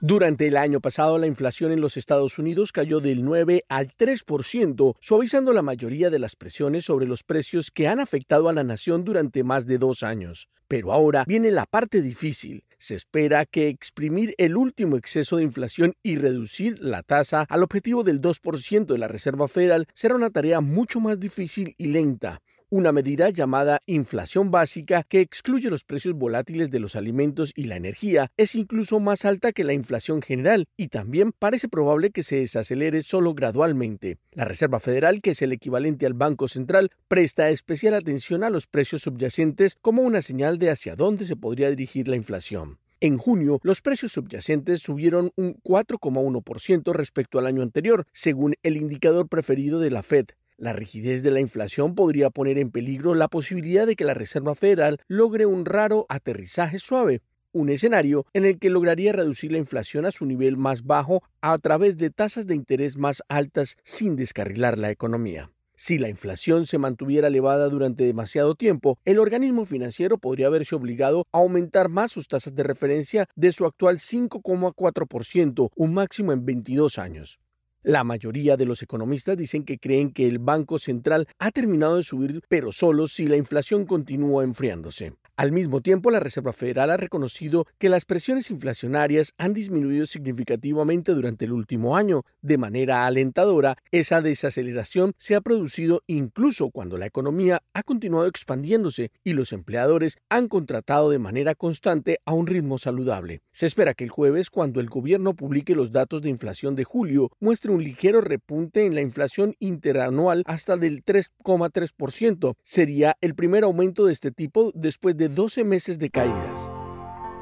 Durante 0.00 0.46
el 0.46 0.56
año 0.56 0.80
pasado, 0.80 1.18
la 1.18 1.26
inflación 1.26 1.70
en 1.70 1.82
los 1.82 1.98
Estados 1.98 2.38
Unidos 2.38 2.72
cayó 2.72 3.00
del 3.00 3.22
9 3.22 3.64
al 3.68 3.88
3%, 3.88 4.94
suavizando 4.98 5.52
la 5.52 5.60
mayoría 5.60 6.08
de 6.08 6.18
las 6.18 6.36
presiones 6.36 6.86
sobre 6.86 7.04
los 7.04 7.22
precios 7.22 7.70
que 7.70 7.86
han 7.86 8.00
afectado 8.00 8.48
a 8.48 8.54
la 8.54 8.64
nación 8.64 9.04
durante 9.04 9.44
más 9.44 9.66
de 9.66 9.76
dos 9.76 10.02
años. 10.02 10.48
Pero 10.68 10.90
ahora 10.90 11.26
viene 11.26 11.50
la 11.50 11.66
parte 11.66 12.00
difícil. 12.00 12.64
Se 12.78 12.94
espera 12.94 13.44
que 13.44 13.68
exprimir 13.68 14.34
el 14.38 14.56
último 14.56 14.96
exceso 14.96 15.36
de 15.36 15.42
inflación 15.42 15.92
y 16.02 16.16
reducir 16.16 16.78
la 16.80 17.02
tasa 17.02 17.44
al 17.50 17.62
objetivo 17.62 18.04
del 18.04 18.22
2% 18.22 18.86
de 18.86 18.98
la 18.98 19.08
Reserva 19.08 19.48
Federal 19.48 19.86
será 19.92 20.14
una 20.14 20.30
tarea 20.30 20.62
mucho 20.62 21.00
más 21.00 21.20
difícil 21.20 21.74
y 21.76 21.88
lenta 21.88 22.40
una 22.68 22.90
medida 22.90 23.30
llamada 23.30 23.80
inflación 23.86 24.50
básica 24.50 25.04
que 25.04 25.20
excluye 25.20 25.70
los 25.70 25.84
precios 25.84 26.14
volátiles 26.14 26.70
de 26.70 26.80
los 26.80 26.96
alimentos 26.96 27.52
y 27.54 27.64
la 27.64 27.76
energía, 27.76 28.32
es 28.36 28.56
incluso 28.56 28.98
más 28.98 29.24
alta 29.24 29.52
que 29.52 29.62
la 29.62 29.72
inflación 29.72 30.20
general 30.20 30.66
y 30.76 30.88
también 30.88 31.32
parece 31.32 31.68
probable 31.68 32.10
que 32.10 32.24
se 32.24 32.36
desacelere 32.36 33.02
solo 33.02 33.34
gradualmente. 33.34 34.18
La 34.32 34.44
Reserva 34.44 34.80
Federal, 34.80 35.22
que 35.22 35.30
es 35.30 35.42
el 35.42 35.52
equivalente 35.52 36.06
al 36.06 36.14
Banco 36.14 36.48
Central, 36.48 36.90
presta 37.06 37.50
especial 37.50 37.94
atención 37.94 38.42
a 38.42 38.50
los 38.50 38.66
precios 38.66 39.02
subyacentes 39.02 39.76
como 39.80 40.02
una 40.02 40.20
señal 40.20 40.58
de 40.58 40.70
hacia 40.70 40.96
dónde 40.96 41.24
se 41.24 41.36
podría 41.36 41.70
dirigir 41.70 42.08
la 42.08 42.16
inflación. 42.16 42.78
En 42.98 43.18
junio, 43.18 43.60
los 43.62 43.82
precios 43.82 44.12
subyacentes 44.12 44.80
subieron 44.80 45.30
un 45.36 45.54
4,1% 45.62 46.92
respecto 46.94 47.38
al 47.38 47.46
año 47.46 47.62
anterior, 47.62 48.06
según 48.12 48.54
el 48.62 48.78
indicador 48.78 49.28
preferido 49.28 49.80
de 49.80 49.90
la 49.90 50.02
Fed, 50.02 50.28
La 50.58 50.72
rigidez 50.72 51.22
de 51.22 51.30
la 51.30 51.40
inflación 51.40 51.94
podría 51.94 52.30
poner 52.30 52.56
en 52.56 52.70
peligro 52.70 53.14
la 53.14 53.28
posibilidad 53.28 53.86
de 53.86 53.94
que 53.94 54.06
la 54.06 54.14
Reserva 54.14 54.54
Federal 54.54 54.98
logre 55.06 55.44
un 55.44 55.66
raro 55.66 56.06
aterrizaje 56.08 56.78
suave, 56.78 57.20
un 57.52 57.68
escenario 57.68 58.24
en 58.32 58.46
el 58.46 58.58
que 58.58 58.70
lograría 58.70 59.12
reducir 59.12 59.52
la 59.52 59.58
inflación 59.58 60.06
a 60.06 60.12
su 60.12 60.24
nivel 60.24 60.56
más 60.56 60.84
bajo 60.84 61.22
a 61.42 61.58
través 61.58 61.98
de 61.98 62.08
tasas 62.08 62.46
de 62.46 62.54
interés 62.54 62.96
más 62.96 63.22
altas 63.28 63.76
sin 63.82 64.16
descarrilar 64.16 64.78
la 64.78 64.90
economía. 64.90 65.50
Si 65.74 65.98
la 65.98 66.08
inflación 66.08 66.64
se 66.64 66.78
mantuviera 66.78 67.28
elevada 67.28 67.68
durante 67.68 68.04
demasiado 68.04 68.54
tiempo, 68.54 68.98
el 69.04 69.18
organismo 69.18 69.66
financiero 69.66 70.16
podría 70.16 70.48
verse 70.48 70.74
obligado 70.74 71.26
a 71.32 71.38
aumentar 71.38 71.90
más 71.90 72.12
sus 72.12 72.28
tasas 72.28 72.54
de 72.54 72.62
referencia 72.62 73.26
de 73.36 73.52
su 73.52 73.66
actual 73.66 73.98
5,4%, 73.98 75.70
un 75.76 75.92
máximo 75.92 76.32
en 76.32 76.46
22 76.46 76.98
años. 76.98 77.40
La 77.86 78.02
mayoría 78.02 78.56
de 78.56 78.66
los 78.66 78.82
economistas 78.82 79.36
dicen 79.36 79.62
que 79.64 79.78
creen 79.78 80.10
que 80.10 80.26
el 80.26 80.40
Banco 80.40 80.76
Central 80.76 81.28
ha 81.38 81.52
terminado 81.52 81.94
de 81.94 82.02
subir, 82.02 82.42
pero 82.48 82.72
solo 82.72 83.06
si 83.06 83.28
la 83.28 83.36
inflación 83.36 83.86
continúa 83.86 84.42
enfriándose. 84.42 85.12
Al 85.38 85.52
mismo 85.52 85.82
tiempo, 85.82 86.10
la 86.10 86.18
Reserva 86.18 86.54
Federal 86.54 86.88
ha 86.90 86.96
reconocido 86.96 87.66
que 87.76 87.90
las 87.90 88.06
presiones 88.06 88.50
inflacionarias 88.50 89.34
han 89.36 89.52
disminuido 89.52 90.06
significativamente 90.06 91.12
durante 91.12 91.44
el 91.44 91.52
último 91.52 91.94
año. 91.94 92.24
De 92.40 92.56
manera 92.56 93.04
alentadora, 93.04 93.76
esa 93.90 94.22
desaceleración 94.22 95.12
se 95.18 95.34
ha 95.34 95.42
producido 95.42 96.02
incluso 96.06 96.70
cuando 96.70 96.96
la 96.96 97.04
economía 97.04 97.62
ha 97.74 97.82
continuado 97.82 98.24
expandiéndose 98.24 99.10
y 99.24 99.34
los 99.34 99.52
empleadores 99.52 100.16
han 100.30 100.48
contratado 100.48 101.10
de 101.10 101.18
manera 101.18 101.54
constante 101.54 102.18
a 102.24 102.32
un 102.32 102.46
ritmo 102.46 102.78
saludable. 102.78 103.42
Se 103.50 103.66
espera 103.66 103.92
que 103.92 104.04
el 104.04 104.10
jueves, 104.10 104.48
cuando 104.48 104.80
el 104.80 104.88
gobierno 104.88 105.34
publique 105.34 105.74
los 105.74 105.92
datos 105.92 106.22
de 106.22 106.30
inflación 106.30 106.74
de 106.76 106.84
julio, 106.84 107.30
muestre 107.40 107.72
un 107.72 107.84
ligero 107.84 108.22
repunte 108.22 108.86
en 108.86 108.94
la 108.94 109.02
inflación 109.02 109.54
interanual 109.58 110.44
hasta 110.46 110.78
del 110.78 111.04
3,3%. 111.04 112.54
Sería 112.62 113.18
el 113.20 113.34
primer 113.34 113.64
aumento 113.64 114.06
de 114.06 114.14
este 114.14 114.30
tipo 114.30 114.72
después 114.74 115.14
de 115.14 115.25
12 115.28 115.64
meses 115.64 115.98
de 115.98 116.10
caídas. 116.10 116.70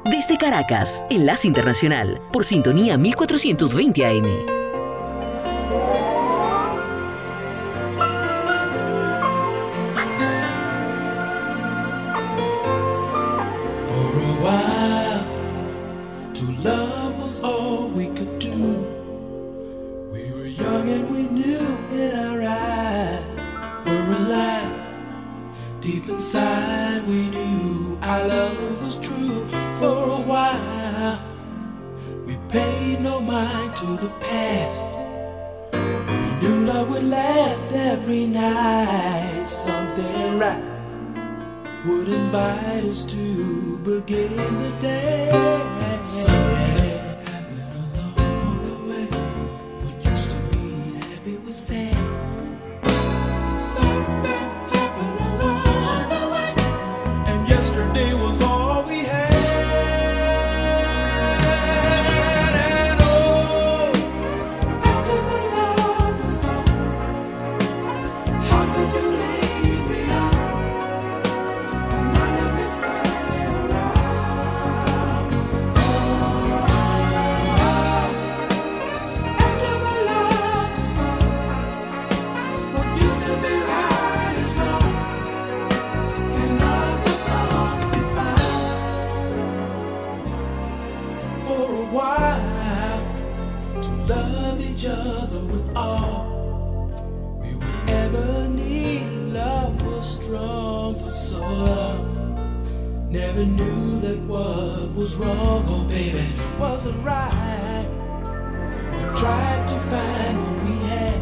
Desde 0.05 0.37
Caracas, 0.37 1.05
Enlace 1.09 1.47
Internacional, 1.47 2.21
por 2.31 2.45
sintonía 2.45 2.97
1420 2.97 4.05
AM. 4.05 4.55
Deep 25.85 26.09
inside 26.09 27.05
we 27.07 27.29
knew 27.29 27.34
our 28.05 28.27
love 28.27 28.83
was 28.83 28.99
true 28.99 29.47
for 29.79 29.97
a 30.17 30.21
while. 30.31 31.19
We 32.25 32.37
paid 32.49 33.01
no 33.01 33.19
mind 33.19 33.75
to 33.77 33.85
the 33.97 34.09
past. 34.21 34.83
We 35.73 36.27
knew 36.39 36.65
love 36.65 36.89
would 36.89 37.03
last 37.03 37.75
every 37.75 38.27
night. 38.27 39.45
Something 39.45 40.37
right 40.37 40.63
would 41.85 42.07
invite 42.07 42.83
us 42.83 43.05
to 43.05 43.77
begin 43.79 44.35
the 44.35 44.71
day. 44.81 45.31
Something 46.05 46.94
so 101.15 101.39
long. 101.39 103.07
Never 103.09 103.45
knew 103.45 103.99
that 104.01 104.19
what 104.21 104.93
was 104.93 105.15
wrong, 105.15 105.63
oh 105.67 105.85
baby, 105.87 106.27
wasn't 106.59 107.03
right. 107.05 107.87
We 108.91 109.01
tried 109.17 109.67
to 109.67 109.77
find 109.91 110.35
what 110.43 110.57
we 110.65 110.73
had. 110.89 111.21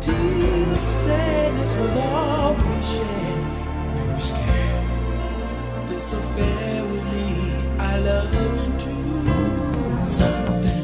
Till 0.00 0.78
sadness 0.78 1.76
was 1.76 1.96
all 1.96 2.54
we 2.54 2.82
shared. 2.92 3.94
We 3.94 4.12
were 4.12 4.20
scared 4.20 4.74
this 5.88 6.12
affair 6.12 6.84
would 6.84 7.04
lead 7.12 7.80
our 7.80 8.00
love 8.00 8.66
into 8.66 10.02
something 10.02 10.83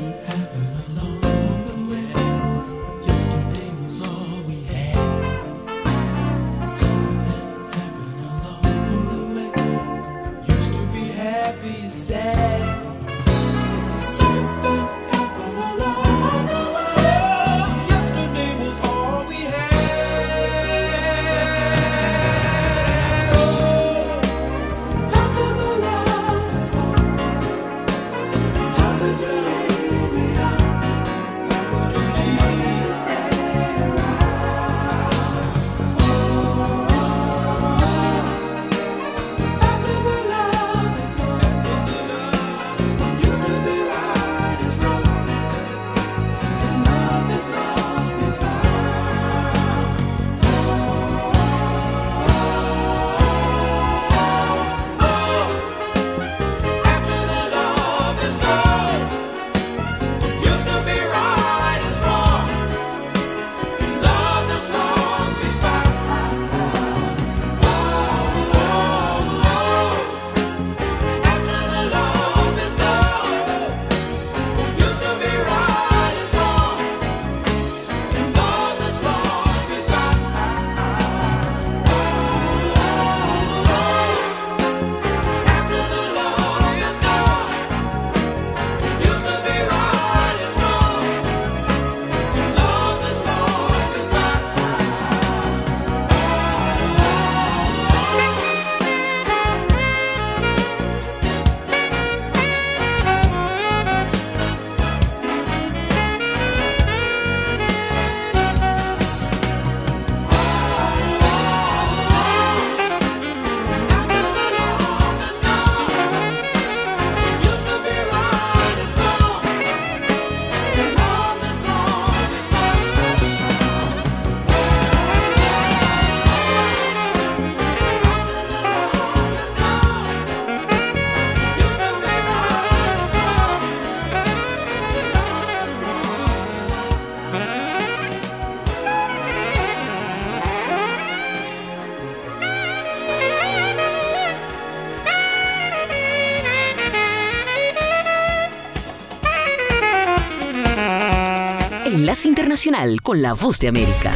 Internacional 152.51 153.01
con 153.01 153.23
la 153.23 153.35
Voz 153.35 153.61
de 153.61 153.69
América. 153.69 154.13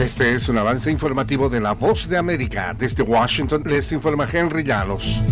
Este 0.00 0.34
es 0.34 0.48
un 0.48 0.58
avance 0.58 0.90
informativo 0.90 1.48
de 1.48 1.60
la 1.60 1.74
Voz 1.74 2.08
de 2.08 2.16
América. 2.16 2.74
Desde 2.76 3.04
Washington 3.04 3.62
les 3.66 3.92
informa 3.92 4.26
Henry 4.32 4.64
Llanos. 4.64 5.22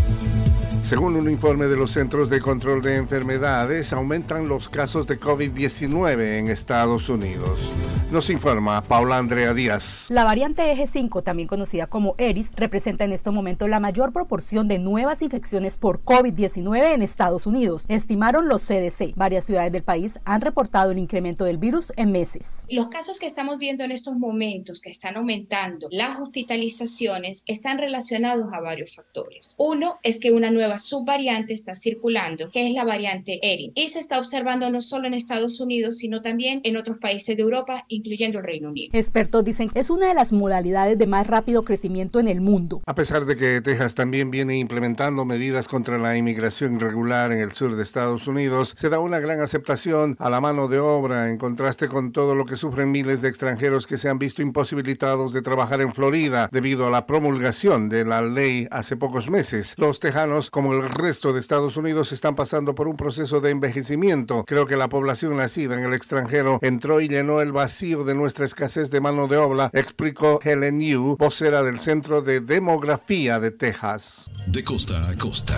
Según 0.84 1.16
un 1.16 1.28
informe 1.28 1.66
de 1.66 1.76
los 1.76 1.90
Centros 1.90 2.30
de 2.30 2.40
Control 2.40 2.82
de 2.82 2.94
Enfermedades, 2.94 3.92
aumentan 3.92 4.48
los 4.48 4.68
casos 4.68 5.08
de 5.08 5.18
COVID-19 5.18 6.38
en 6.38 6.50
Estados 6.50 7.08
Unidos. 7.08 7.72
Nos 8.14 8.30
informa 8.30 8.80
Paula 8.80 9.18
Andrea 9.18 9.54
Díaz. 9.54 10.06
La 10.08 10.22
variante 10.22 10.70
Eje 10.70 10.86
5, 10.86 11.22
también 11.22 11.48
conocida 11.48 11.88
como 11.88 12.14
ERIS, 12.16 12.52
representa 12.54 13.04
en 13.04 13.12
este 13.12 13.32
momento 13.32 13.66
la 13.66 13.80
mayor 13.80 14.12
proporción 14.12 14.68
de 14.68 14.78
nuevas 14.78 15.20
infecciones 15.20 15.78
por 15.78 16.00
COVID-19 16.04 16.94
en 16.94 17.02
Estados 17.02 17.44
Unidos, 17.44 17.86
estimaron 17.88 18.46
los 18.46 18.62
CDC. 18.68 19.16
Varias 19.16 19.46
ciudades 19.46 19.72
del 19.72 19.82
país 19.82 20.20
han 20.24 20.42
reportado 20.42 20.92
el 20.92 20.98
incremento 20.98 21.44
del 21.44 21.58
virus 21.58 21.92
en 21.96 22.12
meses. 22.12 22.66
Los 22.70 22.86
casos 22.86 23.18
que 23.18 23.26
estamos 23.26 23.58
viendo 23.58 23.82
en 23.82 23.90
estos 23.90 24.14
momentos, 24.14 24.80
que 24.80 24.90
están 24.90 25.16
aumentando, 25.16 25.88
las 25.90 26.20
hospitalizaciones, 26.20 27.42
están 27.48 27.78
relacionados 27.78 28.52
a 28.52 28.60
varios 28.60 28.94
factores. 28.94 29.56
Uno 29.58 29.98
es 30.04 30.20
que 30.20 30.30
una 30.30 30.52
nueva 30.52 30.78
subvariante 30.78 31.52
está 31.52 31.74
circulando, 31.74 32.48
que 32.48 32.68
es 32.68 32.74
la 32.74 32.84
variante 32.84 33.40
ERI, 33.42 33.72
y 33.74 33.88
se 33.88 33.98
está 33.98 34.20
observando 34.20 34.70
no 34.70 34.80
solo 34.80 35.08
en 35.08 35.14
Estados 35.14 35.58
Unidos, 35.58 35.96
sino 35.96 36.22
también 36.22 36.60
en 36.62 36.76
otros 36.76 36.98
países 36.98 37.36
de 37.36 37.42
Europa, 37.42 37.84
incluyendo 38.04 38.38
el 38.38 38.44
Reino 38.44 38.68
Unido. 38.68 38.90
Expertos 38.92 39.44
dicen 39.44 39.70
que 39.70 39.80
es 39.80 39.88
una 39.88 40.08
de 40.08 40.14
las 40.14 40.32
modalidades 40.32 40.98
de 40.98 41.06
más 41.06 41.26
rápido 41.26 41.62
crecimiento 41.62 42.20
en 42.20 42.28
el 42.28 42.42
mundo. 42.42 42.82
A 42.86 42.94
pesar 42.94 43.24
de 43.24 43.36
que 43.36 43.62
Texas 43.62 43.94
también 43.94 44.30
viene 44.30 44.58
implementando 44.58 45.24
medidas 45.24 45.68
contra 45.68 45.96
la 45.96 46.16
inmigración 46.16 46.76
irregular 46.76 47.32
en 47.32 47.40
el 47.40 47.52
sur 47.52 47.76
de 47.76 47.82
Estados 47.82 48.28
Unidos, 48.28 48.74
se 48.76 48.90
da 48.90 48.98
una 48.98 49.20
gran 49.20 49.40
aceptación 49.40 50.16
a 50.18 50.28
la 50.28 50.42
mano 50.42 50.68
de 50.68 50.78
obra 50.80 51.30
en 51.30 51.38
contraste 51.38 51.88
con 51.88 52.12
todo 52.12 52.34
lo 52.34 52.44
que 52.44 52.56
sufren 52.56 52.92
miles 52.92 53.22
de 53.22 53.28
extranjeros 53.28 53.86
que 53.86 53.96
se 53.96 54.10
han 54.10 54.18
visto 54.18 54.42
imposibilitados 54.42 55.32
de 55.32 55.40
trabajar 55.40 55.80
en 55.80 55.94
Florida 55.94 56.48
debido 56.52 56.86
a 56.86 56.90
la 56.90 57.06
promulgación 57.06 57.88
de 57.88 58.04
la 58.04 58.20
ley 58.20 58.68
hace 58.70 58.96
pocos 58.96 59.30
meses. 59.30 59.74
Los 59.78 59.98
tejanos, 59.98 60.50
como 60.50 60.74
el 60.74 60.90
resto 60.90 61.32
de 61.32 61.40
Estados 61.40 61.78
Unidos, 61.78 62.12
están 62.12 62.34
pasando 62.34 62.74
por 62.74 62.86
un 62.86 62.96
proceso 62.96 63.40
de 63.40 63.50
envejecimiento. 63.50 64.44
Creo 64.46 64.66
que 64.66 64.76
la 64.76 64.90
población 64.90 65.38
nacida 65.38 65.78
en 65.78 65.84
el 65.84 65.94
extranjero 65.94 66.58
entró 66.60 67.00
y 67.00 67.08
llenó 67.08 67.40
el 67.40 67.52
vacío 67.52 67.93
de 68.02 68.16
nuestra 68.16 68.44
escasez 68.44 68.90
de 68.90 69.00
mano 69.00 69.28
de 69.28 69.36
obra, 69.36 69.70
explicó 69.72 70.40
Helen 70.42 70.80
Yu, 70.80 71.16
vocera 71.16 71.62
del 71.62 71.78
Centro 71.78 72.22
de 72.22 72.40
Demografía 72.40 73.38
de 73.38 73.52
Texas. 73.52 74.28
De 74.48 74.64
costa 74.64 75.08
a 75.08 75.16
costa. 75.16 75.56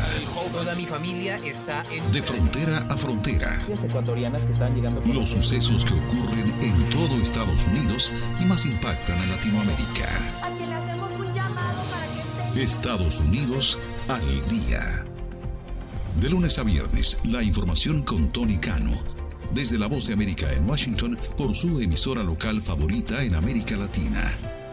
Toda 0.53 0.74
mi 0.74 0.84
familia 0.87 1.41
está 1.43 1.82
en... 1.91 2.12
De 2.12 2.22
frontera 2.22 2.87
a 2.91 2.97
frontera. 2.99 3.66
ecuatorianas 3.82 4.45
que 4.45 4.53
están 4.53 4.74
llegando... 4.74 5.01
Los 5.07 5.30
sucesos 5.30 5.84
que 5.84 5.95
ocurren 5.95 6.55
en 6.61 6.91
todo 6.91 7.20
Estados 7.22 7.66
Unidos 7.68 8.12
y 8.39 8.45
más 8.45 8.66
impactan 8.66 9.18
a 9.18 9.26
Latinoamérica. 9.26 10.09
Estados 12.55 13.20
Unidos 13.20 13.78
al 14.09 14.49
día. 14.49 15.05
De 16.20 16.30
lunes 16.30 16.59
a 16.59 16.62
viernes, 16.62 17.18
la 17.24 17.43
información 17.43 18.03
con 18.03 18.32
Tony 18.32 18.59
Cano. 18.59 19.16
Desde 19.53 19.79
la 19.79 19.87
Voz 19.87 20.07
de 20.07 20.13
América 20.13 20.53
en 20.53 20.69
Washington 20.69 21.19
por 21.37 21.55
su 21.55 21.81
emisora 21.81 22.23
local 22.23 22.61
favorita 22.61 23.23
en 23.23 23.35
América 23.35 23.77
Latina. 23.77 24.66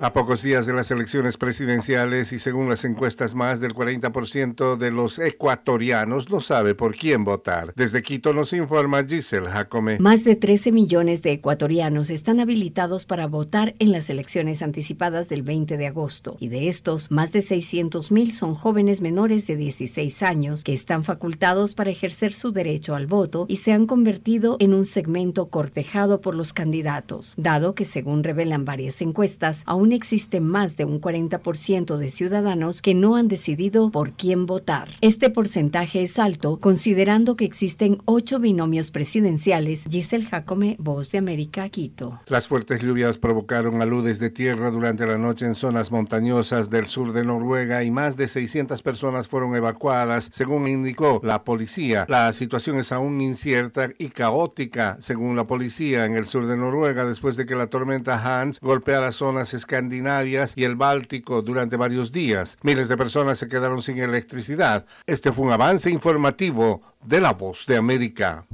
A 0.00 0.12
pocos 0.12 0.42
días 0.42 0.64
de 0.64 0.72
las 0.72 0.92
elecciones 0.92 1.36
presidenciales 1.36 2.32
y 2.32 2.38
según 2.38 2.68
las 2.68 2.84
encuestas, 2.84 3.34
más 3.34 3.58
del 3.58 3.74
40% 3.74 4.76
de 4.76 4.92
los 4.92 5.18
ecuatorianos 5.18 6.30
no 6.30 6.40
sabe 6.40 6.76
por 6.76 6.94
quién 6.94 7.24
votar. 7.24 7.72
Desde 7.74 8.04
Quito 8.04 8.32
nos 8.32 8.52
informa 8.52 9.02
Giselle 9.02 9.48
Jacome. 9.48 9.98
Más 9.98 10.22
de 10.22 10.36
13 10.36 10.70
millones 10.70 11.22
de 11.22 11.32
ecuatorianos 11.32 12.10
están 12.10 12.38
habilitados 12.38 13.06
para 13.06 13.26
votar 13.26 13.74
en 13.80 13.90
las 13.90 14.08
elecciones 14.08 14.62
anticipadas 14.62 15.28
del 15.28 15.42
20 15.42 15.76
de 15.76 15.88
agosto 15.88 16.36
y 16.38 16.46
de 16.46 16.68
estos, 16.68 17.10
más 17.10 17.32
de 17.32 17.42
600 17.42 18.12
mil 18.12 18.32
son 18.32 18.54
jóvenes 18.54 19.00
menores 19.00 19.48
de 19.48 19.56
16 19.56 20.22
años 20.22 20.62
que 20.62 20.74
están 20.74 21.02
facultados 21.02 21.74
para 21.74 21.90
ejercer 21.90 22.34
su 22.34 22.52
derecho 22.52 22.94
al 22.94 23.08
voto 23.08 23.46
y 23.48 23.56
se 23.56 23.72
han 23.72 23.86
convertido 23.86 24.58
en 24.60 24.74
un 24.74 24.86
segmento 24.86 25.48
cortejado 25.48 26.20
por 26.20 26.36
los 26.36 26.52
candidatos, 26.52 27.34
dado 27.36 27.74
que 27.74 27.84
según 27.84 28.22
revelan 28.22 28.64
varias 28.64 29.02
encuestas, 29.02 29.62
aún 29.64 29.87
existe 29.92 30.40
más 30.40 30.76
de 30.76 30.84
un 30.84 31.00
40% 31.00 31.96
de 31.96 32.10
ciudadanos 32.10 32.82
que 32.82 32.94
no 32.94 33.16
han 33.16 33.28
decidido 33.28 33.90
por 33.90 34.12
quién 34.12 34.46
votar. 34.46 34.88
Este 35.00 35.30
porcentaje 35.30 36.02
es 36.02 36.18
alto 36.18 36.58
considerando 36.60 37.36
que 37.36 37.44
existen 37.44 37.98
ocho 38.04 38.38
binomios 38.40 38.90
presidenciales. 38.90 39.84
Giselle 39.88 40.24
Jacome, 40.24 40.76
Voz 40.78 41.10
de 41.10 41.18
América, 41.18 41.68
Quito. 41.68 42.20
Las 42.26 42.48
fuertes 42.48 42.82
lluvias 42.82 43.18
provocaron 43.18 43.80
aludes 43.82 44.18
de 44.18 44.30
tierra 44.30 44.70
durante 44.70 45.06
la 45.06 45.18
noche 45.18 45.46
en 45.46 45.54
zonas 45.54 45.90
montañosas 45.90 46.70
del 46.70 46.86
sur 46.86 47.12
de 47.12 47.24
Noruega 47.24 47.84
y 47.84 47.90
más 47.90 48.16
de 48.16 48.28
600 48.28 48.82
personas 48.82 49.28
fueron 49.28 49.54
evacuadas, 49.56 50.30
según 50.32 50.68
indicó 50.68 51.20
la 51.22 51.44
policía. 51.44 52.06
La 52.08 52.32
situación 52.32 52.78
es 52.78 52.92
aún 52.92 53.20
incierta 53.20 53.88
y 53.98 54.08
caótica, 54.08 54.96
según 55.00 55.36
la 55.36 55.46
policía, 55.46 56.04
en 56.04 56.16
el 56.16 56.26
sur 56.26 56.46
de 56.46 56.56
Noruega 56.56 57.04
después 57.04 57.36
de 57.36 57.46
que 57.46 57.54
la 57.54 57.68
tormenta 57.68 58.22
Hans 58.22 58.60
golpeara 58.60 59.12
zonas 59.12 59.54
escandinavias 59.78 60.54
y 60.56 60.64
el 60.64 60.74
Báltico 60.74 61.40
durante 61.42 61.76
varios 61.76 62.10
días. 62.10 62.58
Miles 62.62 62.88
de 62.88 62.96
personas 62.96 63.38
se 63.38 63.48
quedaron 63.48 63.80
sin 63.80 63.98
electricidad. 63.98 64.84
Este 65.06 65.30
fue 65.32 65.46
un 65.46 65.52
avance 65.52 65.88
informativo 65.88 66.82
de 67.04 67.20
la 67.20 67.32
voz 67.32 67.64
de 67.66 67.76
América. 67.76 68.46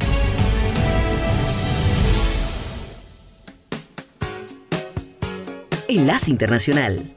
Enlace 5.88 6.30
Internacional. 6.30 7.14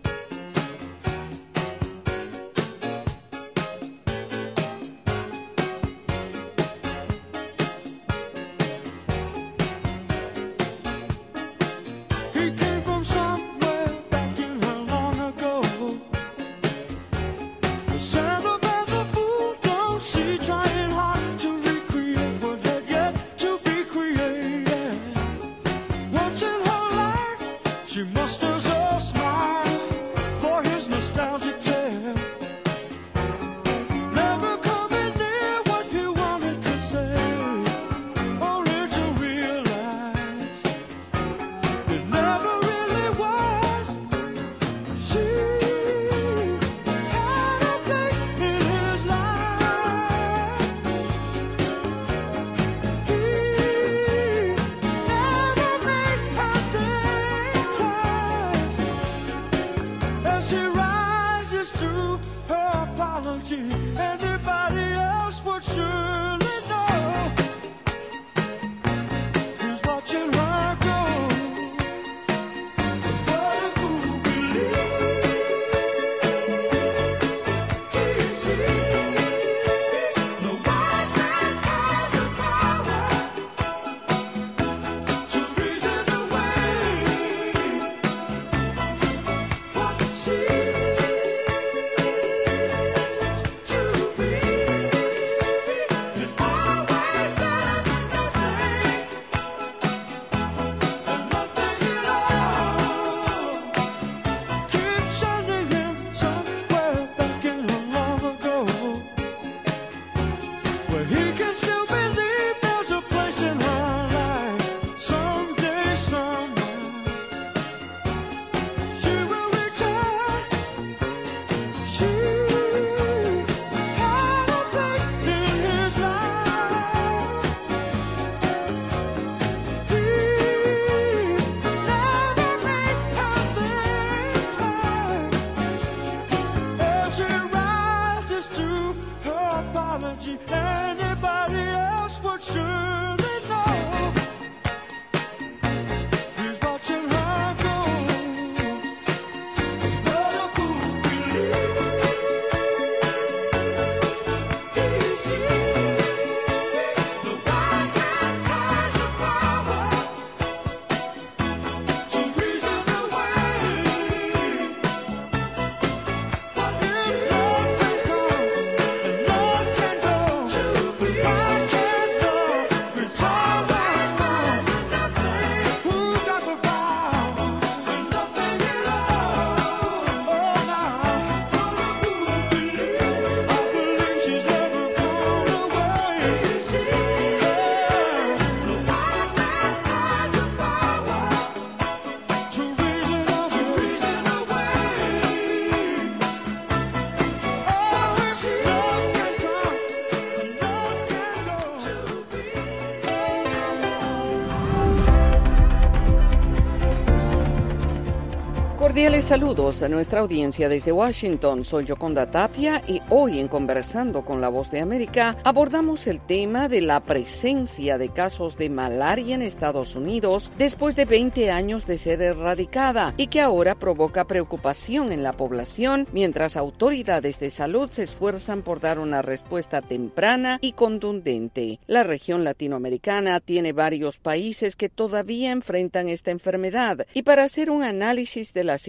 Cordiales 208.98 209.26
saludos 209.26 209.84
a 209.84 209.90
nuestra 209.90 210.22
audiencia 210.22 210.70
desde 210.70 210.92
Washington. 210.92 211.64
Soy 211.64 211.86
Yoconda 211.86 212.32
Tapia 212.32 212.82
y 212.88 213.00
hoy 213.12 213.38
en 213.38 213.48
Conversando 213.48 214.26
con 214.26 214.42
la 214.42 214.50
Voz 214.50 214.72
de 214.72 214.80
América 214.80 215.38
abordamos 215.44 216.08
el 216.08 216.20
tema 216.20 216.68
de 216.68 216.82
la 216.82 217.02
presencia 217.02 218.00
de 218.00 218.10
casos 218.10 218.58
de 218.58 218.72
malaria 218.72 219.36
en 219.36 219.44
Estados 219.44 219.96
Unidos 219.96 220.52
después 220.58 220.96
de 220.96 221.06
20 221.06 221.52
años 221.52 221.86
de 221.86 222.00
ser 222.00 222.24
erradicada 222.24 223.14
y 223.18 223.28
que 223.28 223.40
ahora 223.40 223.76
provoca 223.76 224.26
preocupación 224.26 225.12
en 225.12 225.22
la 225.22 225.34
población 225.34 226.08
mientras 226.12 226.58
autoridades 226.58 227.40
de 227.40 227.52
salud 227.52 227.92
se 227.92 228.02
esfuerzan 228.02 228.64
por 228.64 228.80
dar 228.80 228.98
una 228.98 229.22
respuesta 229.22 229.84
temprana 229.84 230.58
y 230.60 230.72
contundente. 230.72 231.80
La 231.86 232.02
región 232.02 232.44
latinoamericana 232.44 233.42
tiene 233.42 233.74
varios 233.74 234.18
países 234.18 234.76
que 234.76 234.90
todavía 234.90 235.52
enfrentan 235.52 236.10
esta 236.10 236.32
enfermedad 236.32 237.06
y 237.14 237.22
para 237.22 237.44
hacer 237.44 237.70
un 237.70 237.84
análisis 237.84 238.56
de 238.56 238.64
la 238.64 238.80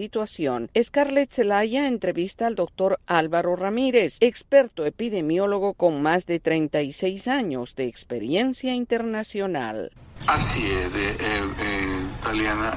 Scarlett 0.80 1.32
Zelaya 1.32 1.88
entrevista 1.88 2.46
al 2.46 2.54
doctor 2.54 3.00
Álvaro 3.06 3.56
Ramírez, 3.56 4.16
experto 4.20 4.86
epidemiólogo 4.86 5.74
con 5.74 6.02
más 6.02 6.24
de 6.26 6.38
36 6.38 7.26
años 7.26 7.74
de 7.74 7.86
experiencia 7.86 8.74
internacional. 8.74 9.90
Así 10.26 10.64
es, 10.66 10.86
eh, 10.94 11.16
eh, 11.20 11.42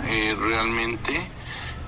eh, 0.10 0.36
realmente 0.36 1.22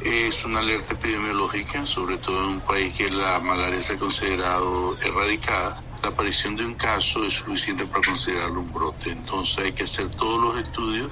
es 0.04 0.46
una 0.46 0.60
alerta 0.60 0.94
epidemiológica, 0.94 1.86
sobre 1.86 2.18
todo 2.18 2.44
en 2.44 2.50
un 2.50 2.60
país 2.62 2.94
que 2.94 3.10
la 3.10 3.40
malaria 3.40 3.82
se 3.82 3.94
ha 3.94 3.98
considerado 3.98 4.98
erradicada. 5.02 5.82
La 6.04 6.10
aparición 6.10 6.58
de 6.58 6.66
un 6.66 6.74
caso 6.74 7.24
es 7.24 7.36
suficiente 7.36 7.86
para 7.86 8.04
considerarlo 8.04 8.60
un 8.60 8.74
brote. 8.74 9.10
Entonces 9.10 9.58
hay 9.60 9.72
que 9.72 9.84
hacer 9.84 10.10
todos 10.10 10.42
los 10.42 10.58
estudios 10.62 11.10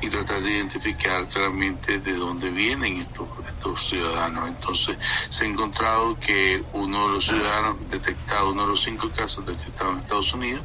y 0.00 0.08
tratar 0.08 0.42
de 0.42 0.50
identificar 0.50 1.28
claramente 1.28 2.00
de 2.00 2.12
dónde 2.14 2.50
vienen 2.50 2.96
estos, 2.96 3.28
estos 3.48 3.88
ciudadanos. 3.88 4.48
Entonces 4.48 4.96
se 5.28 5.44
ha 5.44 5.46
encontrado 5.46 6.18
que 6.18 6.60
uno 6.72 7.06
de 7.06 7.14
los 7.14 7.24
ciudadanos 7.24 7.76
detectados, 7.88 8.52
uno 8.52 8.62
de 8.62 8.68
los 8.72 8.82
cinco 8.82 9.08
casos 9.10 9.46
detectados 9.46 9.94
en 9.94 10.00
Estados 10.00 10.34
Unidos, 10.34 10.62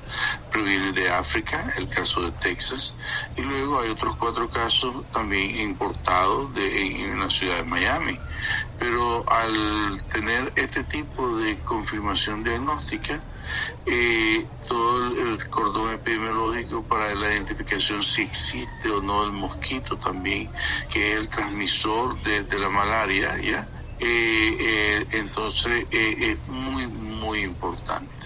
proviene 0.51 0.91
de 0.91 1.11
África, 1.11 1.71
el 1.77 1.87
caso 1.87 2.23
de 2.23 2.31
Texas, 2.31 2.95
y 3.35 3.41
luego 3.41 3.79
hay 3.79 3.91
otros 3.91 4.15
cuatro 4.17 4.49
casos 4.49 5.05
también 5.13 5.55
importados 5.55 6.51
de, 6.55 6.87
en, 6.87 7.11
en 7.11 7.19
la 7.19 7.29
ciudad 7.29 7.57
de 7.57 7.63
Miami. 7.63 8.17
Pero 8.79 9.23
al 9.31 10.03
tener 10.11 10.51
este 10.55 10.83
tipo 10.83 11.37
de 11.37 11.59
confirmación 11.59 12.43
diagnóstica, 12.43 13.21
eh, 13.85 14.45
todo 14.67 15.07
el, 15.07 15.49
cordón 15.49 15.93
epidemiológico 15.93 16.83
para 16.83 17.15
la 17.15 17.33
identificación 17.33 18.03
si 18.03 18.23
existe 18.23 18.89
o 18.89 19.01
no 19.01 19.23
el 19.23 19.31
mosquito 19.31 19.97
también, 19.97 20.51
que 20.91 21.13
es 21.13 21.17
el 21.19 21.29
transmisor 21.29 22.21
de, 22.23 22.59
la 22.59 22.69
malaria, 22.69 23.37
¿ya? 23.39 23.67
Eh, 23.99 24.57
eh, 24.59 25.07
entonces 25.11 25.87
eh, 25.91 26.15
es 26.19 26.47
muy, 26.47 26.85
muy 26.87 27.41
importante. 27.41 28.16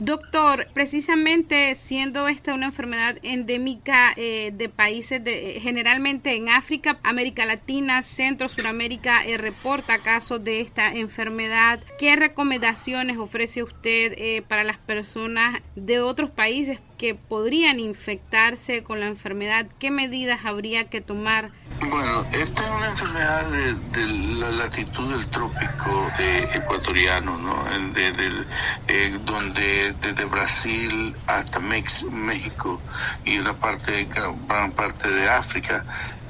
Doctor, 0.00 0.66
precisamente 0.74 1.74
siendo 1.74 2.28
esta 2.28 2.52
una 2.52 2.66
enfermedad 2.66 3.16
endémica 3.22 4.12
eh, 4.16 4.52
de 4.52 4.68
países 4.68 5.22
de, 5.22 5.56
eh, 5.56 5.60
generalmente 5.60 6.34
en 6.36 6.48
África, 6.48 6.98
América 7.02 7.46
Latina, 7.46 8.02
Centro, 8.02 8.48
Suramérica, 8.48 9.24
eh, 9.24 9.38
reporta 9.38 9.98
casos 9.98 10.42
de 10.42 10.60
esta 10.60 10.92
enfermedad. 10.92 11.80
¿Qué 11.98 12.16
recomendaciones 12.16 13.18
ofrece 13.18 13.62
usted 13.62 14.44
para 14.48 14.64
las 14.64 14.78
personas 14.78 15.62
de 15.76 16.00
otros 16.00 16.30
países 16.30 16.78
que 16.96 17.14
podrían 17.14 17.80
infectarse 17.80 18.82
con 18.84 19.00
la 19.00 19.06
enfermedad? 19.06 19.70
¿Qué 19.78 19.90
medidas 19.90 20.40
habría 20.44 20.88
que 20.88 21.00
tomar? 21.00 21.52
Bueno, 21.80 22.26
esta 22.30 22.64
es 22.64 22.70
una 22.70 22.88
enfermedad 22.88 23.50
de, 23.50 23.74
de 23.76 24.06
la 24.06 24.50
latitud 24.50 25.12
del 25.12 25.28
trópico 25.28 26.14
eh, 26.18 26.48
ecuatoriano, 26.54 27.36
¿no? 27.36 27.64
De- 27.92 28.46
eh, 28.86 29.18
donde 29.20 29.94
desde 29.94 30.24
Brasil 30.24 31.20
hasta 31.26 31.60
México 31.60 32.84
y 33.22 33.38
una 33.38 33.58
parte, 33.58 34.06
gran 34.06 34.72
parte 34.74 35.10
de 35.10 35.28
África 35.28 35.84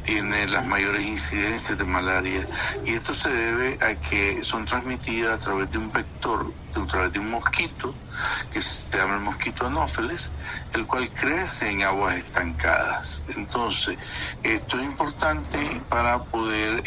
tiene 0.04 0.46
las 0.46 0.66
mayores 0.66 1.06
incidencias 1.06 1.78
de 1.78 1.84
malaria 1.84 2.46
y 2.84 2.94
esto 2.94 3.14
se 3.14 3.30
debe 3.30 3.78
a 3.80 3.94
que 3.96 4.44
son 4.44 4.66
transmitidas 4.66 5.34
a 5.34 5.38
través 5.38 5.70
de 5.70 5.78
un 5.78 5.90
vector, 5.90 6.52
a 6.74 6.86
través 6.86 7.12
de 7.12 7.20
un 7.20 7.30
mosquito 7.30 7.96
que 8.50 8.60
se 8.60 8.96
llama 8.96 9.14
el 9.14 9.20
mosquito 9.20 9.66
anófeles, 9.66 10.30
el 10.72 10.86
cual 10.86 11.10
crece 11.10 11.70
en 11.70 11.82
aguas 11.82 12.16
estancadas. 12.16 13.24
Entonces, 13.28 13.98
esto 14.42 14.78
es 14.78 14.84
importante 14.84 15.82
para 15.88 16.18
poder 16.24 16.82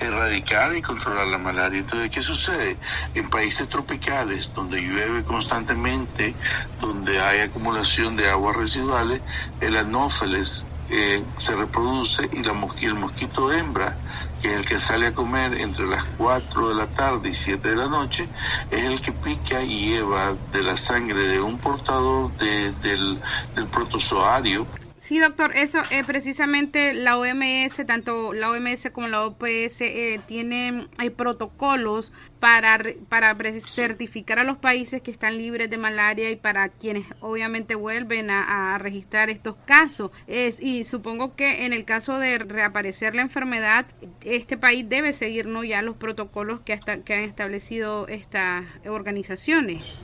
erradicar 0.00 0.74
y 0.74 0.82
controlar 0.82 1.26
la 1.28 1.38
malaria. 1.38 1.80
Entonces, 1.80 2.10
¿qué 2.10 2.22
sucede? 2.22 2.78
En 3.14 3.30
países 3.30 3.68
tropicales, 3.68 4.52
donde 4.54 4.80
llueve 4.80 5.24
constantemente, 5.24 6.36
donde 6.78 7.20
hay 7.20 7.40
acumulación 7.40 8.16
de 8.16 8.30
aguas 8.30 8.56
residuales, 8.56 9.22
el 9.60 9.76
anófeles 9.76 10.66
eh, 10.92 11.26
se 11.38 11.56
reproduce 11.56 12.28
y 12.32 12.42
la 12.44 12.52
mosqui- 12.54 12.86
el 12.86 12.94
mosquito 12.96 13.52
hembra, 13.52 14.00
que 14.40 14.48
es 14.52 14.54
el 14.58 14.66
que 14.66 14.78
sale 14.78 15.08
a 15.08 15.14
comer 15.14 15.54
entre 15.54 15.86
las 15.88 16.04
4 16.16 16.68
de 16.68 16.74
la 16.76 16.88
tarde 16.92 17.30
y 17.30 17.34
7 17.34 17.70
de 17.70 17.76
la 17.76 17.88
noche, 17.88 18.30
es 18.70 18.84
el 18.84 19.00
que 19.02 19.12
pica 19.14 19.62
y 19.62 19.90
lleva 19.92 20.34
de 20.34 20.62
la 20.62 20.76
sangre 20.76 21.26
de 21.28 21.40
un 21.40 21.60
portador 21.60 22.34
de- 22.36 22.74
del, 22.74 23.20
del 23.54 23.68
protozoario 23.70 24.68
Sí, 25.02 25.18
doctor, 25.18 25.56
eso 25.56 25.80
eh, 25.90 26.04
precisamente 26.04 26.94
la 26.94 27.18
OMS, 27.18 27.84
tanto 27.88 28.32
la 28.32 28.52
OMS 28.52 28.88
como 28.92 29.08
la 29.08 29.26
OPS, 29.26 29.80
eh, 29.80 30.20
tienen 30.28 30.86
hay 30.96 31.10
protocolos 31.10 32.12
para, 32.38 32.78
para 33.08 33.34
certificar 33.62 34.38
a 34.38 34.44
los 34.44 34.58
países 34.58 35.02
que 35.02 35.10
están 35.10 35.38
libres 35.38 35.68
de 35.70 35.76
malaria 35.76 36.30
y 36.30 36.36
para 36.36 36.68
quienes 36.68 37.04
obviamente 37.18 37.74
vuelven 37.74 38.30
a, 38.30 38.76
a 38.76 38.78
registrar 38.78 39.28
estos 39.28 39.56
casos. 39.66 40.12
Es, 40.28 40.62
y 40.62 40.84
supongo 40.84 41.34
que 41.34 41.66
en 41.66 41.72
el 41.72 41.84
caso 41.84 42.20
de 42.20 42.38
reaparecer 42.38 43.16
la 43.16 43.22
enfermedad, 43.22 43.86
este 44.20 44.56
país 44.56 44.88
debe 44.88 45.12
seguir 45.12 45.46
¿no? 45.46 45.64
ya 45.64 45.82
los 45.82 45.96
protocolos 45.96 46.60
que, 46.60 46.74
hasta, 46.74 46.98
que 46.98 47.14
han 47.14 47.24
establecido 47.24 48.06
estas 48.06 48.64
organizaciones. 48.86 49.98